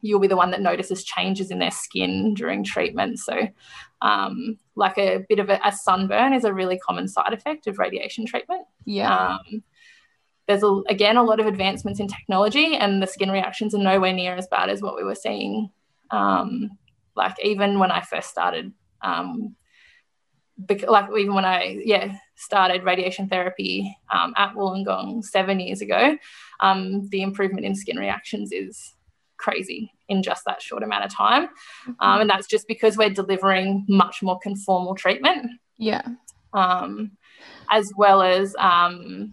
you'll 0.00 0.20
be 0.20 0.26
the 0.26 0.36
one 0.36 0.50
that 0.50 0.60
notices 0.60 1.04
changes 1.04 1.50
in 1.50 1.58
their 1.58 1.70
skin 1.70 2.34
during 2.34 2.64
treatment. 2.64 3.18
So 3.18 3.48
um, 4.02 4.58
like 4.74 4.98
a 4.98 5.24
bit 5.28 5.38
of 5.38 5.48
a, 5.48 5.60
a, 5.64 5.72
sunburn 5.72 6.32
is 6.32 6.44
a 6.44 6.52
really 6.52 6.78
common 6.78 7.08
side 7.08 7.32
effect 7.32 7.66
of 7.66 7.78
radiation 7.78 8.26
treatment. 8.26 8.66
Yeah. 8.84 9.36
Um, 9.36 9.62
there's 10.46 10.62
a, 10.62 10.82
again 10.88 11.16
a 11.16 11.24
lot 11.24 11.40
of 11.40 11.46
advancements 11.46 11.98
in 11.98 12.06
technology, 12.06 12.76
and 12.76 13.02
the 13.02 13.06
skin 13.06 13.30
reactions 13.30 13.74
are 13.74 13.78
nowhere 13.78 14.12
near 14.12 14.34
as 14.34 14.46
bad 14.46 14.70
as 14.70 14.80
what 14.80 14.96
we 14.96 15.02
were 15.02 15.14
seeing. 15.14 15.70
Um, 16.10 16.70
like 17.16 17.36
even 17.42 17.78
when 17.78 17.90
I 17.90 18.00
first 18.02 18.30
started, 18.30 18.72
um, 19.02 19.56
bec- 20.58 20.88
like 20.88 21.08
even 21.18 21.34
when 21.34 21.44
I 21.44 21.80
yeah 21.84 22.16
started 22.36 22.84
radiation 22.84 23.28
therapy 23.28 23.96
um, 24.12 24.34
at 24.36 24.54
Wollongong 24.54 25.24
seven 25.24 25.60
years 25.60 25.80
ago, 25.80 26.16
um, 26.60 27.08
the 27.08 27.22
improvement 27.22 27.66
in 27.66 27.74
skin 27.74 27.96
reactions 27.96 28.52
is 28.52 28.94
crazy 29.38 29.92
in 30.08 30.22
just 30.22 30.44
that 30.46 30.62
short 30.62 30.82
amount 30.82 31.04
of 31.04 31.14
time. 31.14 31.46
Mm-hmm. 31.46 31.92
Um, 32.00 32.20
and 32.22 32.30
that's 32.30 32.46
just 32.46 32.68
because 32.68 32.96
we're 32.96 33.10
delivering 33.10 33.84
much 33.88 34.22
more 34.22 34.38
conformal 34.44 34.96
treatment. 34.96 35.50
Yeah. 35.78 36.02
Um, 36.52 37.12
as 37.70 37.92
well 37.96 38.22
as 38.22 38.54
um, 38.58 39.32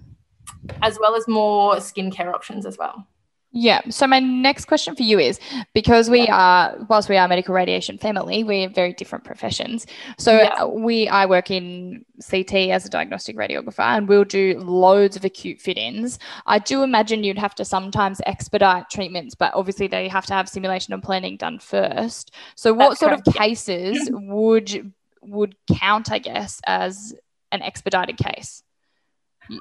as 0.82 0.98
well 1.00 1.15
as 1.15 1.28
more 1.28 1.76
skincare 1.76 2.34
options 2.34 2.65
as 2.65 2.78
well. 2.78 3.08
Yeah. 3.56 3.82
So 3.89 4.08
my 4.08 4.20
next 4.20 4.66
question 4.66 4.96
for 4.96 5.04
you 5.04 5.20
is 5.20 5.39
because 5.76 6.10
we 6.10 6.28
are, 6.28 6.76
whilst 6.89 7.08
we 7.08 7.18
are 7.18 7.28
medical 7.28 7.54
radiation 7.54 8.00
family, 8.00 8.44
we're 8.44 8.68
very 8.68 8.94
different 8.94 9.24
professions. 9.26 9.86
So 10.18 10.38
yeah. 10.38 10.63
Uh, 10.63 10.68
we, 10.70 11.08
I 11.08 11.28
work 11.28 11.52
in 11.52 12.04
CT 12.28 12.54
as 12.72 12.88
a 12.88 12.89
diagnostic 12.89 13.38
radiographer, 13.38 13.84
and 13.84 14.08
we'll 14.08 14.24
do 14.24 14.60
loads 14.60 15.16
of 15.16 15.24
acute 15.24 15.62
fit-ins. 15.62 16.18
I 16.48 16.58
do 16.58 16.82
imagine 16.82 17.24
you'd 17.24 17.38
have 17.38 17.54
to 17.56 17.66
sometimes 17.66 18.22
expedite 18.26 18.89
treatments, 18.89 19.36
but 19.36 19.54
obviously 19.54 19.86
they 19.86 20.08
have 20.08 20.26
to 20.26 20.34
have 20.34 20.50
simulation 20.50 20.92
and 20.92 21.04
planning 21.04 21.38
done 21.38 21.60
first. 21.60 22.34
So 22.56 22.74
what 22.74 22.89
That's 22.89 23.02
sort 23.02 23.12
correct. 23.12 23.28
of 23.28 23.36
cases 23.36 24.10
would 24.12 24.94
would 25.22 25.56
count, 25.80 26.12
I 26.12 26.20
guess, 26.20 26.60
as 26.66 27.13
an 27.52 27.62
expedited 27.62 28.18
case? 28.18 28.63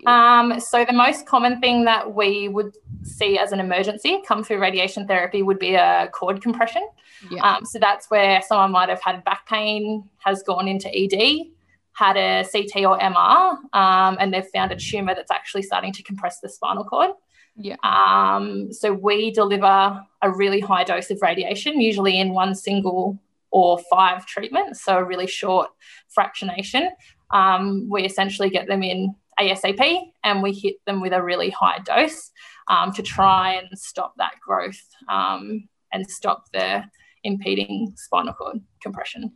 Um, 0.06 0.60
so 0.60 0.84
the 0.84 0.92
most 0.92 1.26
common 1.26 1.60
thing 1.60 1.84
that 1.84 2.14
we 2.14 2.48
would 2.48 2.76
see 3.02 3.38
as 3.38 3.52
an 3.52 3.60
emergency 3.60 4.22
come 4.26 4.44
through 4.44 4.58
radiation 4.58 5.06
therapy 5.06 5.42
would 5.42 5.58
be 5.58 5.74
a 5.74 6.08
cord 6.12 6.40
compression. 6.42 6.86
Yeah. 7.30 7.42
Um, 7.42 7.64
so 7.64 7.78
that's 7.78 8.10
where 8.10 8.42
someone 8.42 8.72
might 8.72 8.88
have 8.88 9.02
had 9.02 9.24
back 9.24 9.46
pain, 9.46 10.08
has 10.18 10.42
gone 10.42 10.68
into 10.68 10.88
ED, 10.88 11.46
had 11.94 12.16
a 12.16 12.44
CT 12.44 12.84
or 12.84 12.98
MR, 12.98 13.58
um, 13.74 14.16
and 14.20 14.32
they've 14.32 14.46
found 14.46 14.72
a 14.72 14.76
tumor 14.76 15.14
that's 15.14 15.30
actually 15.30 15.62
starting 15.62 15.92
to 15.92 16.02
compress 16.02 16.40
the 16.40 16.48
spinal 16.48 16.84
cord. 16.84 17.10
Yeah. 17.56 17.76
Um, 17.82 18.72
so 18.72 18.92
we 18.92 19.30
deliver 19.30 20.02
a 20.22 20.30
really 20.30 20.60
high 20.60 20.84
dose 20.84 21.10
of 21.10 21.20
radiation, 21.20 21.80
usually 21.80 22.18
in 22.18 22.32
one 22.32 22.54
single 22.54 23.20
or 23.50 23.78
five 23.90 24.24
treatments, 24.24 24.82
so 24.82 24.96
a 24.96 25.04
really 25.04 25.26
short 25.26 25.70
fractionation. 26.16 26.88
Um, 27.30 27.88
we 27.90 28.04
essentially 28.04 28.48
get 28.48 28.66
them 28.66 28.82
in 28.82 29.14
ASAP 29.40 30.00
and 30.24 30.42
we 30.42 30.52
hit 30.52 30.76
them 30.86 31.00
with 31.00 31.12
a 31.12 31.22
really 31.22 31.50
high 31.50 31.78
dose 31.78 32.30
um, 32.68 32.92
to 32.92 33.02
try 33.02 33.54
and 33.54 33.68
stop 33.78 34.14
that 34.18 34.34
growth 34.44 34.82
um, 35.08 35.68
and 35.92 36.08
stop 36.08 36.44
the 36.52 36.84
impeding 37.24 37.92
spinal 37.96 38.34
cord 38.34 38.60
compression. 38.80 39.32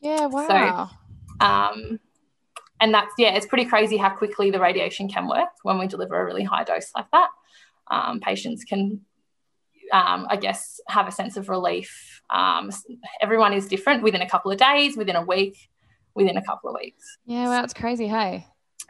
Yeah, 0.00 0.26
wow. 0.26 0.90
So, 1.40 1.44
um, 1.44 2.00
and 2.80 2.94
that's, 2.94 3.12
yeah, 3.18 3.34
it's 3.34 3.46
pretty 3.46 3.64
crazy 3.64 3.96
how 3.96 4.10
quickly 4.10 4.50
the 4.50 4.60
radiation 4.60 5.08
can 5.08 5.28
work 5.28 5.48
when 5.62 5.78
we 5.78 5.86
deliver 5.86 6.20
a 6.20 6.24
really 6.24 6.44
high 6.44 6.64
dose 6.64 6.90
like 6.94 7.10
that. 7.12 7.28
Um, 7.90 8.20
patients 8.20 8.64
can, 8.64 9.00
um, 9.92 10.26
I 10.28 10.36
guess, 10.36 10.80
have 10.88 11.08
a 11.08 11.12
sense 11.12 11.36
of 11.36 11.48
relief. 11.48 12.22
Um, 12.30 12.70
everyone 13.20 13.52
is 13.52 13.66
different 13.66 14.02
within 14.02 14.22
a 14.22 14.28
couple 14.28 14.52
of 14.52 14.58
days, 14.58 14.96
within 14.96 15.16
a 15.16 15.22
week, 15.22 15.56
within 16.14 16.36
a 16.36 16.44
couple 16.44 16.70
of 16.70 16.76
weeks. 16.80 17.18
Yeah, 17.26 17.48
well, 17.48 17.64
it's 17.64 17.74
crazy, 17.74 18.06
hey? 18.06 18.46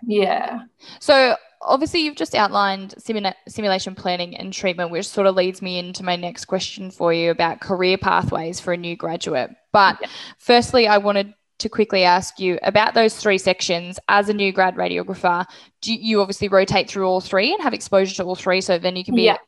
Yeah. 0.06 0.60
So 1.00 1.36
obviously 1.62 2.00
you've 2.00 2.16
just 2.16 2.34
outlined 2.34 2.94
simula- 2.98 3.34
simulation 3.48 3.94
planning 3.94 4.36
and 4.36 4.52
treatment, 4.52 4.90
which 4.90 5.08
sort 5.08 5.26
of 5.26 5.34
leads 5.34 5.62
me 5.62 5.78
into 5.78 6.04
my 6.04 6.16
next 6.16 6.46
question 6.46 6.90
for 6.90 7.12
you 7.12 7.30
about 7.30 7.60
career 7.60 7.98
pathways 7.98 8.60
for 8.60 8.72
a 8.72 8.76
new 8.76 8.96
graduate. 8.96 9.50
But 9.72 9.98
yeah. 10.00 10.08
firstly, 10.38 10.86
I 10.86 10.98
wanted 10.98 11.34
to 11.58 11.68
quickly 11.68 12.04
ask 12.04 12.38
you 12.38 12.58
about 12.62 12.94
those 12.94 13.16
three 13.16 13.38
sections 13.38 13.98
as 14.08 14.28
a 14.28 14.34
new 14.34 14.52
grad 14.52 14.76
radiographer. 14.76 15.44
Do 15.80 15.92
you 15.92 16.20
obviously 16.20 16.48
rotate 16.48 16.88
through 16.88 17.06
all 17.06 17.20
three 17.20 17.52
and 17.52 17.62
have 17.62 17.74
exposure 17.74 18.14
to 18.16 18.24
all 18.24 18.36
three, 18.36 18.60
so 18.60 18.78
then 18.78 18.94
you 18.94 19.04
can 19.04 19.16
be 19.16 19.24
yeah. 19.24 19.38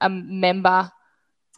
a, 0.00 0.06
a 0.06 0.08
member 0.08 0.90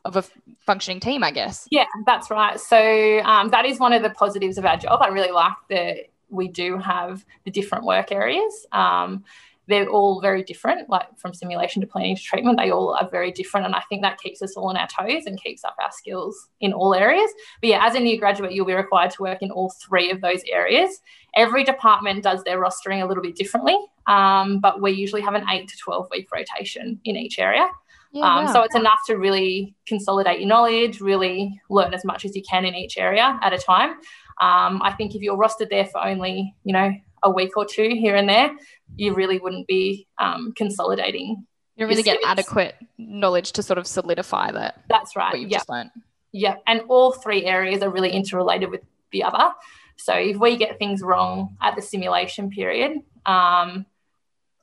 of 0.04 0.16
a 0.16 0.24
functioning 0.60 0.98
team, 0.98 1.22
I 1.22 1.30
guess. 1.30 1.68
Yeah, 1.70 1.84
that's 2.06 2.30
right. 2.30 2.58
So 2.58 3.20
um, 3.20 3.50
that 3.50 3.66
is 3.66 3.78
one 3.78 3.92
of 3.92 4.02
the 4.02 4.10
positives 4.10 4.58
of 4.58 4.64
our 4.64 4.76
job. 4.76 5.00
I 5.02 5.08
really 5.08 5.30
like 5.30 5.52
the 5.68 6.04
we 6.30 6.48
do 6.48 6.78
have 6.78 7.24
the 7.44 7.50
different 7.50 7.84
work 7.84 8.12
areas. 8.12 8.66
Um, 8.72 9.24
they're 9.70 9.88
all 9.88 10.20
very 10.20 10.42
different, 10.42 10.90
like 10.90 11.06
from 11.16 11.32
simulation 11.32 11.80
to 11.80 11.86
planning 11.86 12.16
to 12.16 12.22
treatment. 12.22 12.58
They 12.58 12.70
all 12.70 12.94
are 12.94 13.08
very 13.08 13.30
different. 13.30 13.66
And 13.66 13.74
I 13.74 13.82
think 13.88 14.02
that 14.02 14.18
keeps 14.18 14.42
us 14.42 14.56
all 14.56 14.68
on 14.68 14.76
our 14.76 14.88
toes 14.88 15.26
and 15.26 15.40
keeps 15.40 15.64
up 15.64 15.76
our 15.80 15.92
skills 15.92 16.48
in 16.60 16.72
all 16.72 16.92
areas. 16.92 17.30
But 17.60 17.70
yeah, 17.70 17.86
as 17.86 17.94
a 17.94 18.00
new 18.00 18.18
graduate, 18.18 18.52
you'll 18.52 18.66
be 18.66 18.74
required 18.74 19.12
to 19.12 19.22
work 19.22 19.42
in 19.42 19.52
all 19.52 19.70
three 19.70 20.10
of 20.10 20.20
those 20.20 20.42
areas. 20.50 21.00
Every 21.36 21.62
department 21.62 22.24
does 22.24 22.42
their 22.42 22.58
rostering 22.58 23.02
a 23.02 23.06
little 23.06 23.22
bit 23.22 23.36
differently, 23.36 23.78
um, 24.08 24.58
but 24.58 24.82
we 24.82 24.90
usually 24.90 25.22
have 25.22 25.34
an 25.34 25.48
eight 25.48 25.68
to 25.68 25.76
12 25.78 26.08
week 26.10 26.28
rotation 26.34 27.00
in 27.04 27.16
each 27.16 27.38
area. 27.38 27.68
Yeah, 28.12 28.38
um, 28.38 28.48
So 28.48 28.62
it's 28.62 28.74
enough 28.74 28.98
to 29.06 29.14
really 29.14 29.76
consolidate 29.86 30.40
your 30.40 30.48
knowledge, 30.48 31.00
really 31.00 31.60
learn 31.68 31.94
as 31.94 32.04
much 32.04 32.24
as 32.24 32.34
you 32.34 32.42
can 32.42 32.64
in 32.64 32.74
each 32.74 32.98
area 32.98 33.38
at 33.40 33.52
a 33.52 33.58
time. 33.58 33.94
Um, 34.40 34.80
I 34.82 34.92
think 34.96 35.14
if 35.14 35.22
you're 35.22 35.36
rostered 35.36 35.70
there 35.70 35.86
for 35.86 36.04
only, 36.04 36.54
you 36.64 36.72
know, 36.72 36.92
a 37.22 37.30
week 37.30 37.56
or 37.56 37.66
two 37.66 37.90
here 37.90 38.16
and 38.16 38.28
there, 38.28 38.50
you 38.96 39.14
really 39.14 39.38
wouldn't 39.38 39.66
be 39.66 40.08
um, 40.18 40.52
consolidating. 40.56 41.46
You 41.76 41.86
really 41.86 42.02
get 42.02 42.18
adequate 42.24 42.74
knowledge 42.98 43.52
to 43.52 43.62
sort 43.62 43.78
of 43.78 43.86
solidify 43.86 44.52
that. 44.52 44.82
That's 44.88 45.16
right. 45.16 45.32
What 45.32 45.40
you've 45.40 45.50
yep. 45.50 45.60
just 45.60 45.68
learned. 45.68 45.90
Yeah, 46.32 46.56
and 46.66 46.82
all 46.88 47.12
three 47.12 47.44
areas 47.44 47.82
are 47.82 47.90
really 47.90 48.10
interrelated 48.10 48.70
with 48.70 48.82
the 49.12 49.24
other. 49.24 49.52
So 49.96 50.14
if 50.14 50.36
we 50.36 50.56
get 50.56 50.78
things 50.78 51.02
wrong 51.02 51.56
at 51.60 51.76
the 51.76 51.82
simulation 51.82 52.50
period, 52.50 52.98
um, 53.26 53.84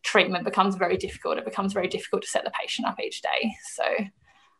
treatment 0.04 0.46
becomes 0.46 0.76
very 0.76 0.98
difficult. 0.98 1.38
It 1.38 1.46
becomes 1.46 1.74
very 1.74 1.88
difficult 1.88 2.24
to 2.24 2.28
set 2.28 2.44
the 2.44 2.52
patient 2.52 2.88
up 2.88 3.00
each 3.00 3.22
day. 3.22 3.54
So 3.74 3.84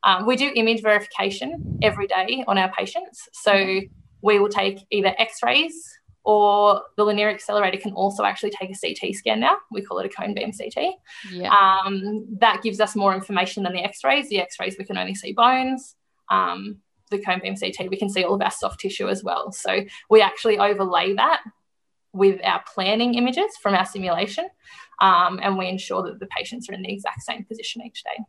um, 0.04 0.28
we 0.28 0.36
do 0.36 0.52
image 0.56 0.82
verification 0.82 1.80
every 1.82 2.08
day 2.08 2.44
on 2.48 2.58
our 2.58 2.72
patients. 2.72 3.30
So 3.34 3.82
we 4.22 4.40
will 4.40 4.50
take 4.50 4.80
either 4.92 5.14
x-rays 5.18 5.98
or 6.24 6.82
the 6.98 7.06
linear 7.06 7.30
accelerator 7.30 7.78
can 7.78 7.94
also 7.94 8.26
actually 8.26 8.50
take 8.50 8.70
a 8.70 8.76
CT 8.76 9.16
scan 9.16 9.40
now. 9.40 9.56
We 9.72 9.82
call 9.82 10.00
it 10.00 10.06
a 10.06 10.10
cone 10.10 10.34
beam 10.34 10.52
CT. 10.52 10.96
Yeah. 11.32 11.56
Um, 11.56 12.28
that 12.40 12.62
gives 12.62 12.82
us 12.82 12.98
more 12.98 13.16
information 13.16 13.64
than 13.64 13.72
the 13.72 13.84
x-rays. 13.84 14.28
The 14.28 14.42
x-rays, 14.42 14.76
we 14.78 14.84
can 14.84 14.98
only 14.98 15.16
see 15.16 15.32
bones. 15.32 15.96
Um, 16.30 16.80
the 17.12 17.20
cone 17.20 17.40
beam 17.42 17.56
CT, 17.56 17.90
we 17.90 17.98
can 17.98 18.10
see 18.10 18.26
all 18.26 18.36
of 18.36 18.42
our 18.42 18.52
soft 18.52 18.82
tissue 18.82 19.08
as 19.08 19.24
well. 19.24 19.54
So 19.54 19.86
we 20.10 20.22
actually 20.22 20.60
overlay 20.60 21.14
that 21.14 21.44
with 22.12 22.42
our 22.44 22.62
planning 22.74 23.14
images 23.14 23.56
from 23.62 23.76
our 23.76 23.86
simulation, 23.86 24.50
um, 25.00 25.40
and 25.42 25.58
we 25.58 25.70
ensure 25.70 26.04
that 26.04 26.20
the 26.20 26.28
patients 26.28 26.70
are 26.70 26.74
in 26.74 26.82
the 26.82 26.92
exact 26.92 27.22
same 27.22 27.46
position 27.46 27.84
each 27.86 28.04
day. 28.04 28.24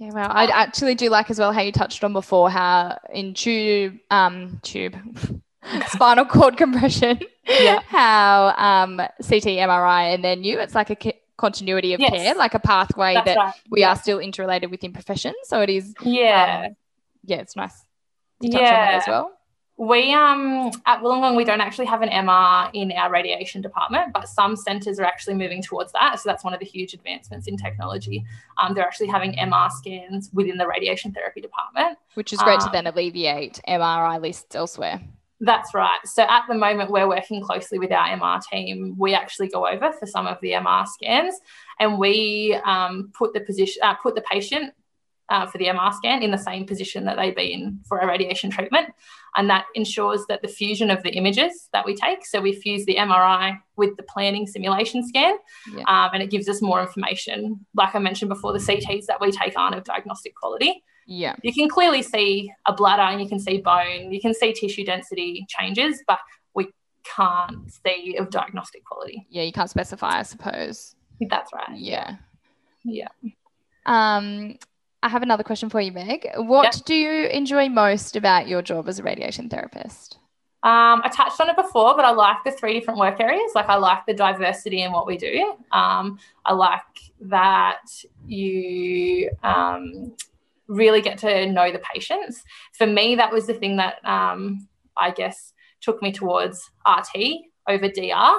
Yeah, 0.00 0.12
well, 0.14 0.30
I 0.30 0.46
actually 0.46 0.94
do 0.94 1.10
like 1.10 1.30
as 1.30 1.38
well 1.38 1.52
how 1.52 1.60
you 1.60 1.72
touched 1.72 2.02
on 2.02 2.14
before 2.14 2.48
how 2.48 2.98
in 3.12 3.34
tube, 3.34 3.98
um, 4.10 4.58
tube, 4.62 4.96
spinal 5.88 6.24
cord 6.24 6.56
compression, 6.56 7.20
yeah. 7.46 7.80
how 7.86 8.54
um, 8.56 8.96
CT, 8.96 9.44
MRI, 9.44 10.14
and 10.14 10.24
then 10.24 10.42
you, 10.42 10.58
it's 10.58 10.74
like 10.74 10.88
a 10.88 11.12
continuity 11.36 11.92
of 11.92 12.00
yes. 12.00 12.12
care, 12.12 12.34
like 12.34 12.54
a 12.54 12.58
pathway 12.58 13.12
That's 13.12 13.26
that 13.26 13.36
right. 13.36 13.54
we 13.70 13.80
yeah. 13.80 13.90
are 13.90 13.96
still 13.96 14.20
interrelated 14.20 14.70
within 14.70 14.94
professions. 14.94 15.36
So 15.42 15.60
it 15.60 15.68
is, 15.68 15.94
yeah, 16.00 16.68
um, 16.68 16.76
yeah, 17.26 17.36
it's 17.36 17.54
nice 17.54 17.84
To 18.40 18.48
touch 18.48 18.58
yeah. 18.58 19.00
as 19.02 19.06
well. 19.06 19.32
We 19.80 20.12
um 20.12 20.70
at 20.84 21.00
Wollongong 21.00 21.38
we 21.38 21.44
don't 21.44 21.62
actually 21.62 21.86
have 21.86 22.02
an 22.02 22.10
MR 22.10 22.68
in 22.74 22.92
our 22.92 23.10
radiation 23.10 23.62
department, 23.62 24.12
but 24.12 24.28
some 24.28 24.54
centres 24.54 25.00
are 25.00 25.06
actually 25.06 25.36
moving 25.36 25.62
towards 25.62 25.90
that. 25.92 26.20
So 26.20 26.28
that's 26.28 26.44
one 26.44 26.52
of 26.52 26.60
the 26.60 26.66
huge 26.66 26.92
advancements 26.92 27.46
in 27.46 27.56
technology. 27.56 28.22
Um, 28.60 28.74
they're 28.74 28.84
actually 28.84 29.06
having 29.06 29.32
MR 29.36 29.72
scans 29.72 30.28
within 30.34 30.58
the 30.58 30.66
radiation 30.66 31.12
therapy 31.12 31.40
department, 31.40 31.96
which 32.12 32.30
is 32.34 32.40
great 32.40 32.60
um, 32.60 32.66
to 32.66 32.70
then 32.70 32.88
alleviate 32.88 33.58
MRI 33.66 34.20
lists 34.20 34.54
elsewhere. 34.54 35.00
That's 35.40 35.72
right. 35.72 36.00
So 36.04 36.24
at 36.24 36.42
the 36.46 36.54
moment, 36.54 36.90
we're 36.90 37.08
working 37.08 37.42
closely 37.42 37.78
with 37.78 37.90
our 37.90 38.08
MR 38.08 38.42
team. 38.42 38.94
We 38.98 39.14
actually 39.14 39.48
go 39.48 39.66
over 39.66 39.92
for 39.92 40.04
some 40.04 40.26
of 40.26 40.36
the 40.42 40.50
MR 40.50 40.86
scans, 40.86 41.36
and 41.78 41.98
we 41.98 42.60
um, 42.66 43.10
put 43.16 43.32
the 43.32 43.40
position, 43.40 43.80
uh, 43.82 43.94
put 43.94 44.14
the 44.14 44.20
patient 44.30 44.74
uh, 45.30 45.46
for 45.46 45.58
the 45.58 45.66
MR 45.66 45.94
scan 45.94 46.22
in 46.22 46.30
the 46.30 46.38
same 46.38 46.66
position 46.66 47.04
that 47.04 47.16
they'd 47.16 47.36
be 47.36 47.52
in 47.52 47.80
for 47.86 47.98
a 47.98 48.06
radiation 48.06 48.50
treatment. 48.50 48.88
And 49.36 49.48
that 49.48 49.66
ensures 49.76 50.24
that 50.28 50.42
the 50.42 50.48
fusion 50.48 50.90
of 50.90 51.04
the 51.04 51.10
images 51.10 51.68
that 51.72 51.86
we 51.86 51.94
take, 51.94 52.26
so 52.26 52.40
we 52.40 52.52
fuse 52.52 52.84
the 52.84 52.96
MRI 52.96 53.58
with 53.76 53.96
the 53.96 54.02
planning 54.02 54.46
simulation 54.48 55.06
scan, 55.06 55.36
yeah. 55.72 55.84
um, 55.86 56.10
and 56.12 56.22
it 56.22 56.30
gives 56.30 56.48
us 56.48 56.60
more 56.60 56.80
information. 56.80 57.64
Like 57.74 57.94
I 57.94 58.00
mentioned 58.00 58.28
before, 58.28 58.52
the 58.52 58.58
CTs 58.58 59.06
that 59.06 59.20
we 59.20 59.30
take 59.30 59.56
aren't 59.56 59.76
of 59.76 59.84
diagnostic 59.84 60.34
quality. 60.34 60.82
Yeah. 61.06 61.36
You 61.42 61.52
can 61.52 61.68
clearly 61.68 62.02
see 62.02 62.52
a 62.66 62.72
bladder 62.72 63.02
and 63.02 63.20
you 63.20 63.28
can 63.28 63.38
see 63.38 63.58
bone, 63.58 64.12
you 64.12 64.20
can 64.20 64.34
see 64.34 64.52
tissue 64.52 64.84
density 64.84 65.46
changes, 65.48 66.02
but 66.08 66.18
we 66.54 66.68
can't 67.04 67.72
see 67.72 68.16
of 68.16 68.30
diagnostic 68.30 68.84
quality. 68.84 69.26
Yeah, 69.30 69.44
you 69.44 69.52
can't 69.52 69.70
specify, 69.70 70.18
I 70.18 70.22
suppose. 70.22 70.96
That's 71.28 71.52
right. 71.52 71.76
Yeah. 71.76 72.16
Yeah. 72.84 73.08
Um, 73.86 74.56
I 75.02 75.08
have 75.08 75.22
another 75.22 75.42
question 75.42 75.70
for 75.70 75.80
you, 75.80 75.92
Meg. 75.92 76.28
What 76.36 76.74
yep. 76.76 76.84
do 76.84 76.94
you 76.94 77.26
enjoy 77.26 77.68
most 77.68 78.16
about 78.16 78.48
your 78.48 78.62
job 78.62 78.88
as 78.88 78.98
a 78.98 79.02
radiation 79.02 79.48
therapist? 79.48 80.18
Um, 80.62 81.00
I 81.02 81.08
touched 81.08 81.40
on 81.40 81.48
it 81.48 81.56
before, 81.56 81.96
but 81.96 82.04
I 82.04 82.10
like 82.10 82.44
the 82.44 82.50
three 82.50 82.74
different 82.74 83.00
work 83.00 83.18
areas. 83.18 83.52
Like 83.54 83.70
I 83.70 83.76
like 83.76 84.04
the 84.04 84.12
diversity 84.12 84.82
in 84.82 84.92
what 84.92 85.06
we 85.06 85.16
do. 85.16 85.54
Um, 85.72 86.18
I 86.44 86.52
like 86.52 86.82
that 87.22 87.80
you 88.26 89.30
um, 89.42 90.14
really 90.68 91.00
get 91.00 91.16
to 91.18 91.46
know 91.46 91.72
the 91.72 91.80
patients. 91.92 92.42
For 92.74 92.86
me, 92.86 93.16
that 93.16 93.32
was 93.32 93.46
the 93.46 93.54
thing 93.54 93.76
that 93.76 94.04
um, 94.04 94.68
I 94.98 95.12
guess 95.12 95.54
took 95.80 96.02
me 96.02 96.12
towards 96.12 96.70
RT 96.86 97.16
over 97.66 97.88
DR 97.88 98.38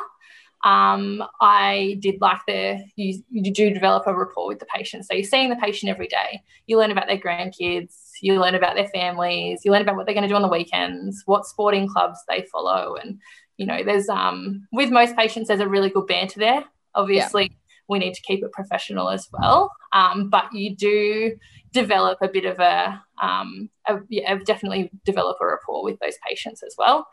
um, 0.64 1.24
I 1.40 1.98
did 2.00 2.22
like 2.22 2.40
the 2.48 2.84
you, 2.96 3.24
you 3.30 3.52
do 3.52 3.74
develop 3.74 4.06
a 4.06 4.16
rapport 4.16 4.48
with 4.48 4.60
the 4.60 4.66
patient. 4.66 5.06
So 5.06 5.14
you're 5.14 5.24
seeing 5.24 5.50
the 5.50 5.56
patient 5.56 5.90
every 5.90 6.08
day. 6.08 6.42
You 6.68 6.78
learn 6.78 6.92
about 6.92 7.08
their 7.08 7.18
grandkids, 7.18 7.96
you 8.22 8.40
learn 8.40 8.56
about 8.56 8.76
their 8.76 8.88
families, 8.90 9.62
you 9.66 9.72
learn 9.72 9.82
about 9.82 9.96
what 9.96 10.06
they're 10.06 10.16
going 10.16 10.28
to 10.28 10.30
do 10.30 10.36
on 10.36 10.44
the 10.44 10.48
weekends, 10.48 11.24
what 11.26 11.46
sporting 11.46 11.88
clubs 11.88 12.20
they 12.28 12.46
follow, 12.52 12.96
and 12.96 13.20
you 13.58 13.66
know, 13.66 13.84
there's 13.84 14.10
um 14.10 14.68
with 14.72 14.92
most 14.92 15.16
patients 15.16 15.48
there's 15.48 15.60
a 15.60 15.68
really 15.68 15.90
good 15.90 16.08
banter 16.08 16.40
there. 16.40 16.64
Obviously, 16.94 17.44
yeah. 17.44 17.58
we 17.88 18.00
need 18.00 18.14
to 18.14 18.22
keep 18.22 18.44
it 18.44 18.52
professional 18.52 19.10
as 19.10 19.28
well, 19.32 19.72
um, 19.94 20.30
but 20.30 20.54
you 20.54 20.76
do 20.76 21.38
develop 21.74 22.18
a 22.22 22.28
bit 22.28 22.46
of 22.46 22.60
a, 22.60 23.02
um, 23.22 23.70
a 23.88 24.00
yeah, 24.10 24.36
definitely 24.46 24.92
develop 25.06 25.38
a 25.42 25.46
rapport 25.46 25.84
with 25.84 25.98
those 26.00 26.18
patients 26.28 26.64
as 26.64 26.76
well. 26.78 27.08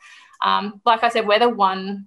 Um, 0.45 0.81
like 0.85 1.05
I 1.05 1.09
said, 1.09 1.27
we're 1.27 1.39
the 1.39 1.49
one 1.49 2.07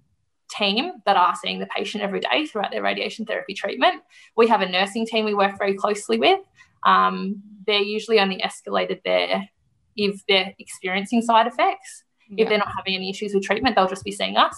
team 0.57 0.91
that 1.05 1.17
are 1.17 1.35
seeing 1.35 1.59
the 1.59 1.67
patient 1.67 2.03
every 2.03 2.19
day 2.19 2.45
throughout 2.45 2.71
their 2.71 2.83
radiation 2.83 3.25
therapy 3.25 3.53
treatment. 3.53 4.01
We 4.35 4.47
have 4.47 4.61
a 4.61 4.69
nursing 4.69 5.05
team 5.05 5.25
we 5.25 5.33
work 5.33 5.57
very 5.57 5.75
closely 5.75 6.19
with. 6.19 6.39
Um, 6.85 7.41
they're 7.65 7.81
usually 7.81 8.19
only 8.19 8.41
escalated 8.41 9.01
there 9.05 9.49
if 9.95 10.21
they're 10.27 10.53
experiencing 10.59 11.21
side 11.21 11.47
effects. 11.47 12.03
Yeah. 12.29 12.43
If 12.43 12.49
they're 12.49 12.57
not 12.57 12.71
having 12.75 12.95
any 12.95 13.09
issues 13.09 13.33
with 13.33 13.43
treatment, 13.43 13.75
they'll 13.75 13.87
just 13.87 14.05
be 14.05 14.11
seeing 14.11 14.37
us. 14.37 14.55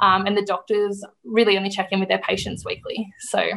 Um, 0.00 0.26
and 0.26 0.36
the 0.36 0.44
doctors 0.44 1.04
really 1.24 1.56
only 1.56 1.70
check 1.70 1.88
in 1.92 2.00
with 2.00 2.08
their 2.08 2.18
patients 2.18 2.64
weekly. 2.64 3.08
So 3.20 3.50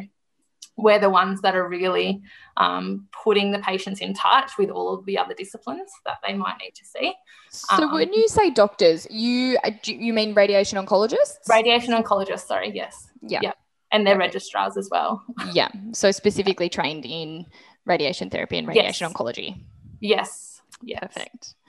we're 0.78 1.00
the 1.00 1.10
ones 1.10 1.42
that 1.42 1.56
are 1.56 1.68
really 1.68 2.22
um, 2.58 3.08
putting 3.24 3.52
the 3.52 3.60
patients 3.60 4.02
in 4.02 4.14
touch 4.14 4.52
with 4.58 4.70
all 4.70 4.94
of 4.94 5.06
the 5.06 5.18
other 5.18 5.34
disciplines 5.34 5.92
that 6.06 6.18
they 6.26 6.34
might 6.34 6.56
need 6.62 6.74
to 6.76 6.86
see. 6.86 7.14
So 7.50 7.84
um, 7.84 7.94
when 7.94 8.12
you 8.14 8.28
say 8.28 8.50
doctors, 8.50 9.08
you 9.10 9.58
uh, 9.64 9.72
you 9.86 10.14
mean 10.14 10.34
radiation 10.34 10.84
oncologists? 10.84 11.48
Radiation 11.50 11.94
oncologists, 11.94 12.48
sorry, 12.48 12.72
yes. 12.74 13.08
Yeah. 13.22 13.54
And 13.92 14.06
they're 14.06 14.16
okay. 14.16 14.26
registrars 14.26 14.78
as 14.78 14.90
well. 14.92 15.24
Yeah. 15.54 15.70
So 15.94 16.12
specifically 16.12 16.70
trained 16.70 17.06
in 17.06 17.46
radiation 17.86 18.30
therapy 18.30 18.58
and 18.58 18.68
radiation 18.68 19.08
yes. 19.08 19.14
oncology. 19.14 19.64
Yes. 20.02 20.62
Yes. 20.84 21.14
Perfect. 21.14 21.56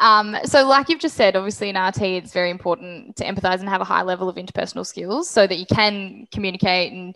Um, 0.00 0.36
so, 0.44 0.66
like 0.66 0.88
you've 0.88 1.00
just 1.00 1.16
said, 1.16 1.36
obviously 1.36 1.68
in 1.68 1.76
RT, 1.76 2.02
it's 2.02 2.32
very 2.32 2.50
important 2.50 3.16
to 3.16 3.24
empathize 3.24 3.60
and 3.60 3.68
have 3.68 3.80
a 3.80 3.84
high 3.84 4.02
level 4.02 4.28
of 4.28 4.36
interpersonal 4.36 4.84
skills 4.84 5.30
so 5.30 5.46
that 5.46 5.56
you 5.56 5.66
can 5.66 6.26
communicate 6.32 6.92
and 6.92 7.14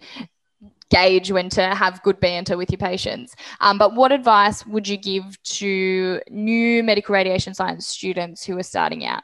gauge 0.90 1.30
when 1.30 1.48
to 1.50 1.74
have 1.74 2.02
good 2.02 2.20
banter 2.20 2.56
with 2.56 2.70
your 2.70 2.78
patients. 2.78 3.34
Um, 3.60 3.78
but 3.78 3.94
what 3.94 4.12
advice 4.12 4.66
would 4.66 4.86
you 4.86 4.96
give 4.96 5.42
to 5.42 6.20
new 6.30 6.82
medical 6.82 7.12
radiation 7.12 7.54
science 7.54 7.86
students 7.86 8.44
who 8.44 8.58
are 8.58 8.62
starting 8.62 9.04
out? 9.04 9.22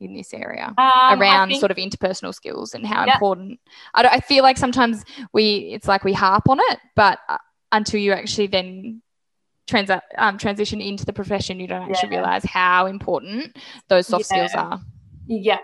in 0.00 0.14
this 0.14 0.32
area 0.32 0.74
um, 0.78 1.20
around 1.20 1.48
think, 1.48 1.60
sort 1.60 1.70
of 1.70 1.76
interpersonal 1.76 2.34
skills 2.34 2.74
and 2.74 2.86
how 2.86 3.04
yeah. 3.04 3.12
important 3.12 3.60
I, 3.94 4.06
I, 4.06 4.20
feel 4.20 4.42
like 4.42 4.56
sometimes 4.56 5.04
we 5.34 5.70
it's 5.74 5.86
like 5.86 6.04
we 6.04 6.14
harp 6.14 6.48
on 6.48 6.58
it 6.58 6.78
but 6.96 7.18
uh, 7.28 7.36
until 7.70 8.00
you 8.00 8.12
actually 8.12 8.46
then 8.46 9.02
trans- 9.66 9.90
um, 10.16 10.38
transition 10.38 10.80
into 10.80 11.04
the 11.04 11.12
profession 11.12 11.60
you 11.60 11.68
don't 11.68 11.90
actually 11.90 12.12
yeah. 12.12 12.20
realize 12.20 12.44
how 12.44 12.86
important 12.86 13.56
those 13.88 14.06
soft 14.06 14.24
yeah. 14.30 14.46
skills 14.46 14.54
are 14.54 14.80
yeah 15.26 15.58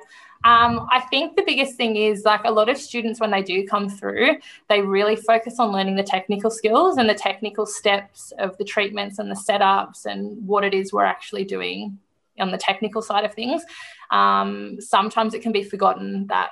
um, 0.45 0.87
I 0.93 1.01
think 1.11 1.37
the 1.37 1.43
biggest 1.45 1.77
thing 1.77 1.97
is 1.97 2.25
like 2.25 2.43
a 2.45 2.51
lot 2.51 2.69
of 2.69 2.77
students, 2.77 3.21
when 3.21 3.31
they 3.31 3.43
do 3.43 3.67
come 3.67 3.89
through, 3.89 4.37
they 4.69 4.81
really 4.81 5.17
focus 5.17 5.59
on 5.59 5.73
learning 5.73 5.97
the 5.97 6.03
technical 6.03 6.51
skills 6.51 6.99
and 6.99 7.09
the 7.09 7.15
technical 7.15 7.67
steps 7.67 8.33
of 8.39 8.57
the 8.59 8.65
treatments 8.65 9.19
and 9.19 9.31
the 9.31 9.35
setups 9.35 10.07
and 10.07 10.47
what 10.47 10.65
it 10.65 10.75
is 10.75 10.93
we're 10.93 11.05
actually 11.05 11.45
doing 11.45 11.99
on 12.39 12.51
the 12.51 12.59
technical 12.59 13.03
side 13.03 13.25
of 13.25 13.35
things. 13.35 13.63
Um, 14.11 14.77
sometimes 14.81 15.35
it 15.35 15.43
can 15.43 15.53
be 15.53 15.65
forgotten 15.65 16.27
that 16.29 16.51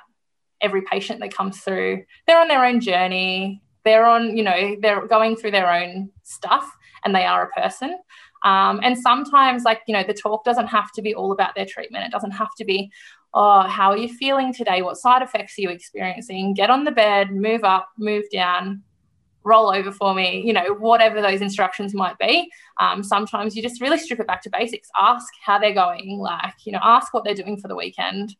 every 0.61 0.81
patient 0.81 1.19
that 1.19 1.33
comes 1.33 1.59
through, 1.59 2.03
they're 2.25 2.41
on 2.41 2.47
their 2.47 2.65
own 2.65 2.79
journey. 2.79 3.61
They're 3.83 4.05
on, 4.05 4.35
you 4.35 4.43
know, 4.43 4.75
they're 4.79 5.05
going 5.05 5.35
through 5.35 5.51
their 5.51 5.71
own 5.71 6.09
stuff 6.23 6.69
and 7.03 7.13
they 7.13 7.25
are 7.25 7.43
a 7.43 7.61
person. 7.61 7.99
Um, 8.43 8.79
and 8.83 8.97
sometimes, 8.97 9.63
like, 9.63 9.81
you 9.87 9.93
know, 9.93 10.03
the 10.03 10.13
talk 10.13 10.43
doesn't 10.43 10.67
have 10.67 10.91
to 10.93 11.01
be 11.01 11.15
all 11.15 11.31
about 11.31 11.55
their 11.55 11.65
treatment. 11.65 12.05
It 12.05 12.11
doesn't 12.11 12.31
have 12.31 12.53
to 12.57 12.65
be, 12.65 12.91
oh, 13.35 13.61
how 13.63 13.91
are 13.91 13.97
you 13.97 14.07
feeling 14.07 14.53
today? 14.53 14.81
What 14.81 14.97
side 14.97 15.21
effects 15.21 15.59
are 15.59 15.61
you 15.61 15.69
experiencing? 15.69 16.53
Get 16.53 16.69
on 16.69 16.85
the 16.85 16.91
bed, 16.91 17.31
move 17.31 17.65
up, 17.65 17.89
move 17.97 18.23
down, 18.31 18.81
roll 19.43 19.69
over 19.69 19.91
for 19.91 20.15
me, 20.15 20.41
you 20.43 20.53
know, 20.53 20.73
whatever 20.79 21.21
those 21.21 21.41
instructions 21.41 21.93
might 21.93 22.17
be. 22.17 22.49
Um, 22.79 23.03
sometimes 23.03 23.55
you 23.55 23.61
just 23.61 23.81
really 23.81 23.99
strip 23.99 24.21
it 24.21 24.27
back 24.27 24.41
to 24.43 24.49
basics. 24.49 24.89
Ask 24.99 25.33
how 25.45 25.59
they're 25.59 25.73
going, 25.73 26.17
like, 26.17 26.55
you 26.65 26.71
know, 26.71 26.79
ask 26.81 27.13
what 27.13 27.25
they're 27.25 27.35
doing 27.35 27.57
for 27.57 27.67
the 27.67 27.75
weekend. 27.75 28.35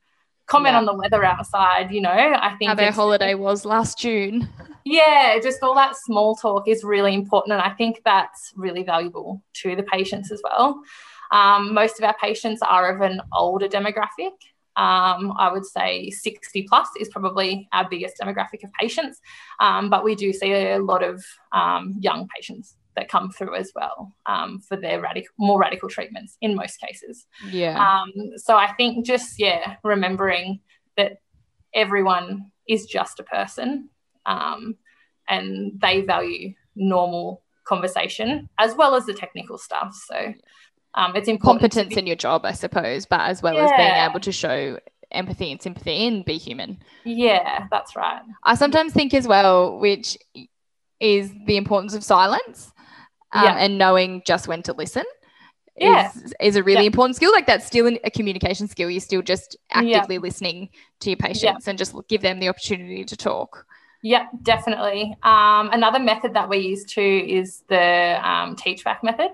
Comment 0.48 0.74
yeah. 0.74 0.80
on 0.80 0.86
the 0.86 0.94
weather 0.94 1.24
outside, 1.24 1.92
you 1.92 2.02
know. 2.02 2.10
I 2.10 2.56
think 2.58 2.70
how 2.70 2.76
their 2.76 2.92
holiday 2.92 3.34
was 3.36 3.66
last 3.66 4.00
June. 4.00 4.50
Yeah, 4.88 5.40
just 5.42 5.64
all 5.64 5.74
that 5.74 5.96
small 5.98 6.36
talk 6.36 6.68
is 6.68 6.84
really 6.84 7.16
important. 7.16 7.54
And 7.54 7.62
I 7.64 7.72
think 7.72 8.04
that's 8.06 8.54
really 8.56 8.84
valuable 8.84 9.42
to 9.64 9.76
the 9.76 9.82
patients 9.82 10.32
as 10.32 10.40
well. 10.44 10.80
Um, 11.32 11.74
most 11.74 12.00
of 12.00 12.06
our 12.06 12.16
patients 12.22 12.62
are 12.62 12.94
of 12.94 13.02
an 13.02 13.20
older 13.34 13.68
demographic. 13.68 14.34
Um, 14.78 15.34
I 15.38 15.52
would 15.52 15.66
say 15.66 16.10
60 16.10 16.64
plus 16.64 16.90
is 17.00 17.10
probably 17.10 17.68
our 17.72 17.88
biggest 17.90 18.18
demographic 18.22 18.64
of 18.64 18.74
patients, 18.74 19.22
um, 19.60 19.90
but 19.90 20.04
we 20.04 20.16
do 20.16 20.34
see 20.34 20.54
a 20.54 20.80
lot 20.80 21.04
of 21.04 21.24
um, 21.52 21.96
young 22.00 22.28
patients 22.36 22.76
that 22.96 23.10
come 23.10 23.30
through 23.30 23.56
as 23.56 23.72
well 23.76 24.14
um, 24.26 24.60
for 24.60 24.78
their 24.78 25.02
radical, 25.02 25.30
more 25.38 25.60
radical 25.60 25.90
treatments 25.90 26.38
in 26.42 26.56
most 26.56 26.80
cases. 26.80 27.26
Yeah. 27.50 27.78
Um, 27.78 28.12
so 28.38 28.56
I 28.56 28.74
think 28.74 29.06
just 29.06 29.40
yeah, 29.40 29.76
remembering 29.84 30.60
that 30.98 31.20
everyone 31.74 32.52
is 32.68 32.86
just 32.86 33.20
a 33.20 33.24
person, 33.24 33.90
um, 34.26 34.76
and 35.28 35.80
they 35.80 36.02
value 36.02 36.54
normal 36.76 37.44
conversation 37.66 38.50
as 38.60 38.76
well 38.76 38.96
as 38.96 39.06
the 39.06 39.14
technical 39.14 39.58
stuff. 39.58 39.96
So 40.08 40.34
Um, 40.96 41.16
it's 41.16 41.28
important. 41.28 41.62
Competence 41.62 41.94
be- 41.96 42.00
in 42.00 42.08
your 42.08 42.16
job, 42.16 42.46
I 42.46 42.54
suppose, 42.54 43.06
but 43.06 43.22
as 43.22 43.42
well 43.44 43.58
as 43.58 43.72
being 43.78 43.92
able 43.92 44.20
to 44.22 44.32
show 44.32 44.80
empathy 45.12 45.52
and 45.52 45.62
sympathy 45.62 46.08
and 46.08 46.26
be 46.26 46.38
human. 46.38 46.80
Yeah, 47.04 47.68
that's 47.70 47.96
right. 47.96 48.22
I 48.44 48.56
sometimes 48.56 48.94
think 48.94 49.14
as 49.14 49.28
well, 49.28 49.78
which 49.80 50.18
is 51.00 51.32
the 51.46 51.58
importance 51.58 51.94
of 51.94 52.04
silence 52.04 52.72
um, 53.34 53.44
Yeah. 53.44 53.56
and 53.58 53.78
knowing 53.78 54.24
just 54.26 54.48
when 54.48 54.64
to 54.64 54.74
listen. 54.74 55.04
Yeah. 55.78 56.10
Is, 56.16 56.34
is 56.40 56.56
a 56.56 56.64
really 56.64 56.82
Yeah. 56.84 56.88
important 56.88 57.18
skill. 57.18 57.34
Like 57.34 57.46
that's 57.48 57.66
still 57.66 57.88
a 58.04 58.10
communication 58.10 58.68
skill. 58.70 58.90
You're 58.90 59.02
still 59.02 59.22
just 59.22 59.58
Yeah. 59.72 59.98
actively 59.98 60.18
listening 60.20 60.70
to 61.02 61.10
your 61.10 61.18
patients 61.18 61.68
and 61.68 61.78
just 61.78 61.94
give 62.08 62.22
them 62.22 62.40
the 62.40 62.48
opportunity 62.48 63.04
to 63.04 63.18
talk. 63.18 63.66
Yeah, 64.02 64.28
definitely. 64.44 65.18
Um, 65.24 65.70
another 65.72 66.00
method 66.00 66.34
that 66.36 66.48
we 66.48 66.60
use 66.60 66.86
too 66.86 67.26
is 67.28 67.64
the 67.68 68.20
um, 68.24 68.56
teach 68.56 68.84
back 68.86 69.04
method. 69.04 69.32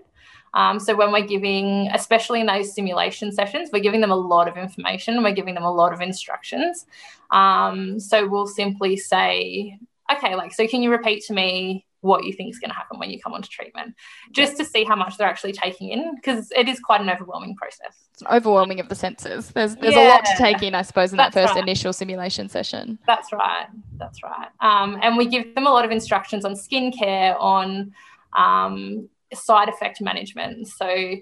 Um, 0.53 0.79
so 0.79 0.95
when 0.95 1.11
we're 1.11 1.25
giving, 1.25 1.89
especially 1.93 2.41
in 2.41 2.45
those 2.45 2.73
simulation 2.73 3.31
sessions, 3.31 3.69
we're 3.71 3.81
giving 3.81 4.01
them 4.01 4.11
a 4.11 4.15
lot 4.15 4.47
of 4.47 4.57
information. 4.57 5.23
We're 5.23 5.33
giving 5.33 5.55
them 5.55 5.63
a 5.63 5.71
lot 5.71 5.93
of 5.93 6.01
instructions. 6.01 6.85
Um, 7.31 7.99
so 7.99 8.27
we'll 8.27 8.47
simply 8.47 8.97
say, 8.97 9.79
okay, 10.11 10.35
like, 10.35 10.53
so 10.53 10.67
can 10.67 10.81
you 10.83 10.91
repeat 10.91 11.23
to 11.25 11.33
me 11.33 11.85
what 12.01 12.25
you 12.25 12.33
think 12.33 12.49
is 12.49 12.59
going 12.59 12.69
to 12.69 12.75
happen 12.75 12.99
when 12.99 13.11
you 13.11 13.19
come 13.21 13.31
onto 13.31 13.47
treatment, 13.47 13.95
just 14.31 14.57
to 14.57 14.65
see 14.65 14.83
how 14.83 14.95
much 14.95 15.17
they're 15.17 15.27
actually 15.27 15.51
taking 15.53 15.89
in, 15.89 16.15
because 16.15 16.51
it 16.51 16.67
is 16.67 16.79
quite 16.79 16.99
an 16.99 17.09
overwhelming 17.09 17.55
process. 17.55 17.95
It's 18.13 18.23
overwhelming 18.23 18.79
of 18.79 18.89
the 18.89 18.95
senses. 18.95 19.51
There's 19.51 19.75
there's 19.75 19.95
a 19.95 20.09
lot 20.09 20.25
to 20.25 20.35
take 20.35 20.63
in, 20.63 20.73
I 20.73 20.81
suppose, 20.81 21.11
in 21.11 21.17
that 21.17 21.31
first 21.31 21.53
right. 21.53 21.63
initial 21.63 21.93
simulation 21.93 22.49
session. 22.49 22.97
That's 23.05 23.31
right. 23.31 23.67
That's 23.97 24.23
right. 24.23 24.47
Um, 24.59 24.97
and 25.03 25.15
we 25.15 25.27
give 25.27 25.53
them 25.53 25.67
a 25.67 25.71
lot 25.71 25.85
of 25.85 25.91
instructions 25.91 26.43
on 26.43 26.53
skincare, 26.53 27.39
on 27.39 27.93
um, 28.35 29.07
side 29.34 29.70
effect 29.70 30.02
management. 30.02 30.67
So 30.67 31.15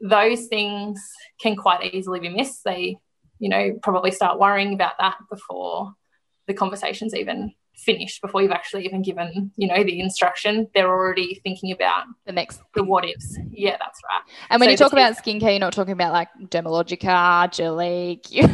those 0.00 0.46
things 0.46 1.00
can 1.40 1.56
quite 1.56 1.94
easily 1.94 2.20
be 2.20 2.28
missed. 2.28 2.62
They, 2.64 2.96
you 3.38 3.48
know, 3.48 3.78
probably 3.82 4.10
start 4.10 4.38
worrying 4.38 4.74
about 4.74 4.94
that 4.98 5.16
before 5.30 5.92
the 6.46 6.54
conversation's 6.54 7.14
even 7.14 7.52
finished, 7.74 8.20
before 8.22 8.42
you've 8.42 8.50
actually 8.52 8.84
even 8.84 9.02
given, 9.02 9.50
you 9.56 9.66
know, 9.68 9.82
the 9.82 10.00
instruction. 10.00 10.68
They're 10.74 10.88
already 10.88 11.40
thinking 11.42 11.72
about 11.72 12.04
The 12.26 12.32
next 12.32 12.60
the 12.74 12.84
what 12.84 13.04
ifs. 13.08 13.38
Yeah, 13.50 13.76
that's 13.78 14.00
right. 14.04 14.22
And 14.50 14.60
when 14.60 14.68
So 14.68 14.70
you 14.72 14.76
talk 14.76 14.92
about 14.92 15.16
skincare, 15.16 15.50
you're 15.50 15.58
not 15.58 15.72
talking 15.72 15.92
about 15.92 16.12
like 16.12 16.28
Dermalogica, 16.48 17.48
Jurlique. 17.50 18.30
You're 18.30 18.48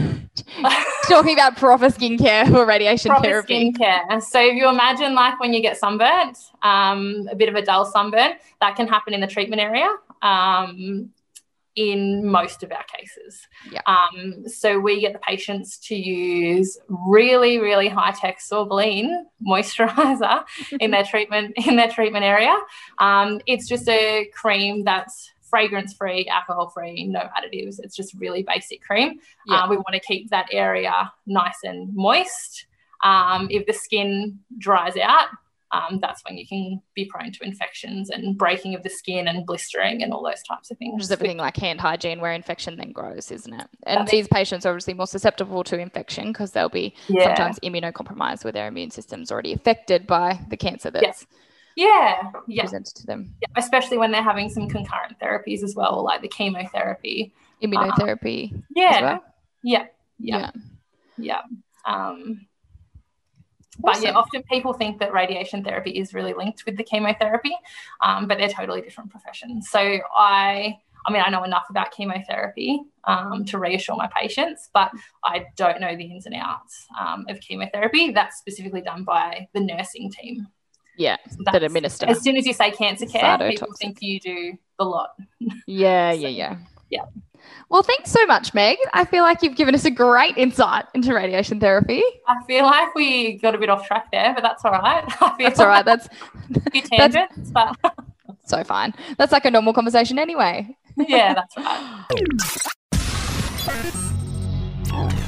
talking 1.08 1.34
about 1.34 1.56
proper 1.56 1.86
skincare 1.86 2.48
for 2.50 2.64
radiation 2.64 3.10
proper 3.10 3.24
therapy. 3.24 3.72
skincare. 3.72 4.22
So 4.22 4.40
if 4.40 4.54
you 4.54 4.68
imagine 4.68 5.14
like 5.14 5.38
when 5.40 5.52
you 5.52 5.60
get 5.60 5.76
sunburnt, 5.76 6.38
um, 6.62 7.26
a 7.30 7.34
bit 7.34 7.48
of 7.48 7.54
a 7.54 7.62
dull 7.62 7.84
sunburn, 7.84 8.32
that 8.60 8.76
can 8.76 8.86
happen 8.88 9.14
in 9.14 9.20
the 9.20 9.26
treatment 9.26 9.60
area. 9.60 9.88
Um, 10.22 11.10
in 11.78 12.26
most 12.26 12.64
of 12.64 12.72
our 12.72 12.82
cases. 12.84 13.46
Yeah. 13.70 13.82
Um, 13.86 14.48
so 14.48 14.80
we 14.80 15.00
get 15.00 15.12
the 15.12 15.20
patients 15.20 15.78
to 15.86 15.94
use 15.94 16.76
really, 16.88 17.58
really 17.58 17.88
high 17.88 18.10
tech 18.10 18.40
Sorbolene 18.40 19.22
moisturizer 19.46 20.42
in 20.80 20.90
their 20.90 21.04
treatment 21.04 21.54
in 21.68 21.76
their 21.76 21.88
treatment 21.88 22.24
area. 22.24 22.54
Um, 22.98 23.40
it's 23.46 23.68
just 23.68 23.88
a 23.88 24.28
cream 24.34 24.82
that's 24.82 25.30
fragrance 25.48 25.94
free, 25.94 26.26
alcohol 26.26 26.68
free, 26.68 27.06
no 27.06 27.20
additives. 27.20 27.76
It's 27.78 27.94
just 27.94 28.12
really 28.14 28.42
basic 28.42 28.82
cream. 28.82 29.20
Yeah. 29.46 29.62
Uh, 29.62 29.68
we 29.68 29.76
want 29.76 29.92
to 29.92 30.00
keep 30.00 30.30
that 30.30 30.46
area 30.50 31.12
nice 31.26 31.60
and 31.62 31.94
moist. 31.94 32.66
Um, 33.04 33.46
if 33.52 33.66
the 33.66 33.72
skin 33.72 34.40
dries 34.58 34.96
out, 34.96 35.28
um, 35.72 35.98
that's 36.00 36.22
when 36.24 36.38
you 36.38 36.46
can 36.46 36.80
be 36.94 37.04
prone 37.04 37.30
to 37.32 37.44
infections 37.44 38.08
and 38.10 38.38
breaking 38.38 38.74
of 38.74 38.82
the 38.82 38.88
skin 38.88 39.28
and 39.28 39.44
blistering 39.44 40.02
and 40.02 40.12
all 40.12 40.22
those 40.24 40.42
types 40.42 40.70
of 40.70 40.78
things. 40.78 40.94
Which 40.94 41.02
is 41.04 41.12
everything 41.12 41.36
like 41.36 41.56
hand 41.56 41.80
hygiene 41.80 42.20
where 42.20 42.32
infection 42.32 42.76
then 42.76 42.92
grows, 42.92 43.30
isn't 43.30 43.52
it? 43.52 43.66
And 43.84 43.98
That's- 43.98 44.10
these 44.10 44.28
patients 44.28 44.64
are 44.64 44.70
obviously 44.70 44.94
more 44.94 45.06
susceptible 45.06 45.62
to 45.64 45.78
infection 45.78 46.28
because 46.32 46.52
they'll 46.52 46.68
be 46.70 46.94
Yeah. 47.08 47.24
sometimes 47.24 47.58
immunocompromised 47.60 48.44
where 48.44 48.52
their 48.52 48.66
immune 48.68 48.90
system's 48.90 49.30
already 49.30 49.52
affected 49.52 50.06
by 50.06 50.40
the 50.48 50.56
cancer 50.56 50.90
that's 50.90 51.26
Yeah, 51.76 52.32
yeah, 52.48 52.62
presented 52.62 52.94
to 52.96 53.06
them. 53.06 53.34
yeah, 53.42 53.48
especially 53.56 53.98
when 53.98 54.10
they're 54.10 54.22
having 54.22 54.48
some 54.48 54.68
concurrent 54.68 55.18
therapies 55.20 55.62
as 55.62 55.74
well, 55.76 56.02
like 56.02 56.22
the 56.22 56.28
chemotherapy. 56.28 57.34
Immunotherapy. 57.62 58.54
as 58.54 58.62
Yeah, 58.74 59.00
well. 59.02 59.24
yeah, 59.62 59.86
yeah, 60.18 60.50
yeah. 61.18 61.42
Um, 61.84 62.47
but 63.78 64.02
yeah, 64.02 64.12
often 64.12 64.42
people 64.44 64.72
think 64.72 64.98
that 65.00 65.12
radiation 65.12 65.62
therapy 65.62 65.90
is 65.90 66.12
really 66.14 66.34
linked 66.34 66.64
with 66.66 66.76
the 66.76 66.84
chemotherapy, 66.84 67.56
um, 68.02 68.26
but 68.26 68.38
they're 68.38 68.48
totally 68.48 68.80
different 68.80 69.10
professions. 69.10 69.68
So 69.70 69.78
I, 70.16 70.76
I 71.06 71.12
mean, 71.12 71.22
I 71.24 71.30
know 71.30 71.44
enough 71.44 71.66
about 71.70 71.92
chemotherapy 71.92 72.80
um, 73.04 73.44
to 73.46 73.58
reassure 73.58 73.96
my 73.96 74.08
patients, 74.08 74.68
but 74.74 74.90
I 75.24 75.46
don't 75.56 75.80
know 75.80 75.96
the 75.96 76.04
ins 76.04 76.26
and 76.26 76.34
outs 76.34 76.86
um, 76.98 77.26
of 77.28 77.40
chemotherapy. 77.40 78.10
That's 78.10 78.38
specifically 78.38 78.80
done 78.80 79.04
by 79.04 79.48
the 79.54 79.60
nursing 79.60 80.10
team. 80.10 80.48
Yeah. 80.96 81.16
That 81.44 81.52
That's- 81.52 81.62
administer. 81.62 82.06
As 82.08 82.22
soon 82.22 82.36
as 82.36 82.46
you 82.46 82.52
say 82.52 82.72
cancer 82.72 83.06
care, 83.06 83.38
people 83.48 83.68
think 83.78 83.98
you 84.00 84.18
do 84.18 84.58
the 84.78 84.84
lot. 84.84 85.10
Yeah, 85.66 86.12
yeah, 86.12 86.28
yeah. 86.28 86.56
Yeah. 86.90 87.04
Well, 87.70 87.82
thanks 87.82 88.10
so 88.10 88.24
much, 88.26 88.54
Meg. 88.54 88.78
I 88.92 89.04
feel 89.04 89.22
like 89.22 89.42
you've 89.42 89.56
given 89.56 89.74
us 89.74 89.84
a 89.84 89.90
great 89.90 90.36
insight 90.38 90.86
into 90.94 91.14
radiation 91.14 91.60
therapy. 91.60 92.02
I 92.26 92.42
feel 92.46 92.64
like 92.64 92.94
we 92.94 93.34
got 93.38 93.54
a 93.54 93.58
bit 93.58 93.68
off 93.68 93.86
track 93.86 94.10
there, 94.10 94.32
but 94.34 94.42
that's 94.42 94.64
all 94.64 94.72
right. 94.72 95.04
That's 95.38 95.60
all 95.60 95.66
right. 95.66 95.84
That's 95.84 96.08
a 96.66 96.70
few 96.70 96.82
tangents, 96.90 97.50
that's, 97.50 97.76
but 97.82 97.94
so 98.44 98.64
fine. 98.64 98.94
That's 99.18 99.32
like 99.32 99.44
a 99.44 99.50
normal 99.50 99.72
conversation 99.72 100.18
anyway. 100.18 100.76
yeah, 100.96 101.34
that's 101.34 101.56
right. 104.90 105.24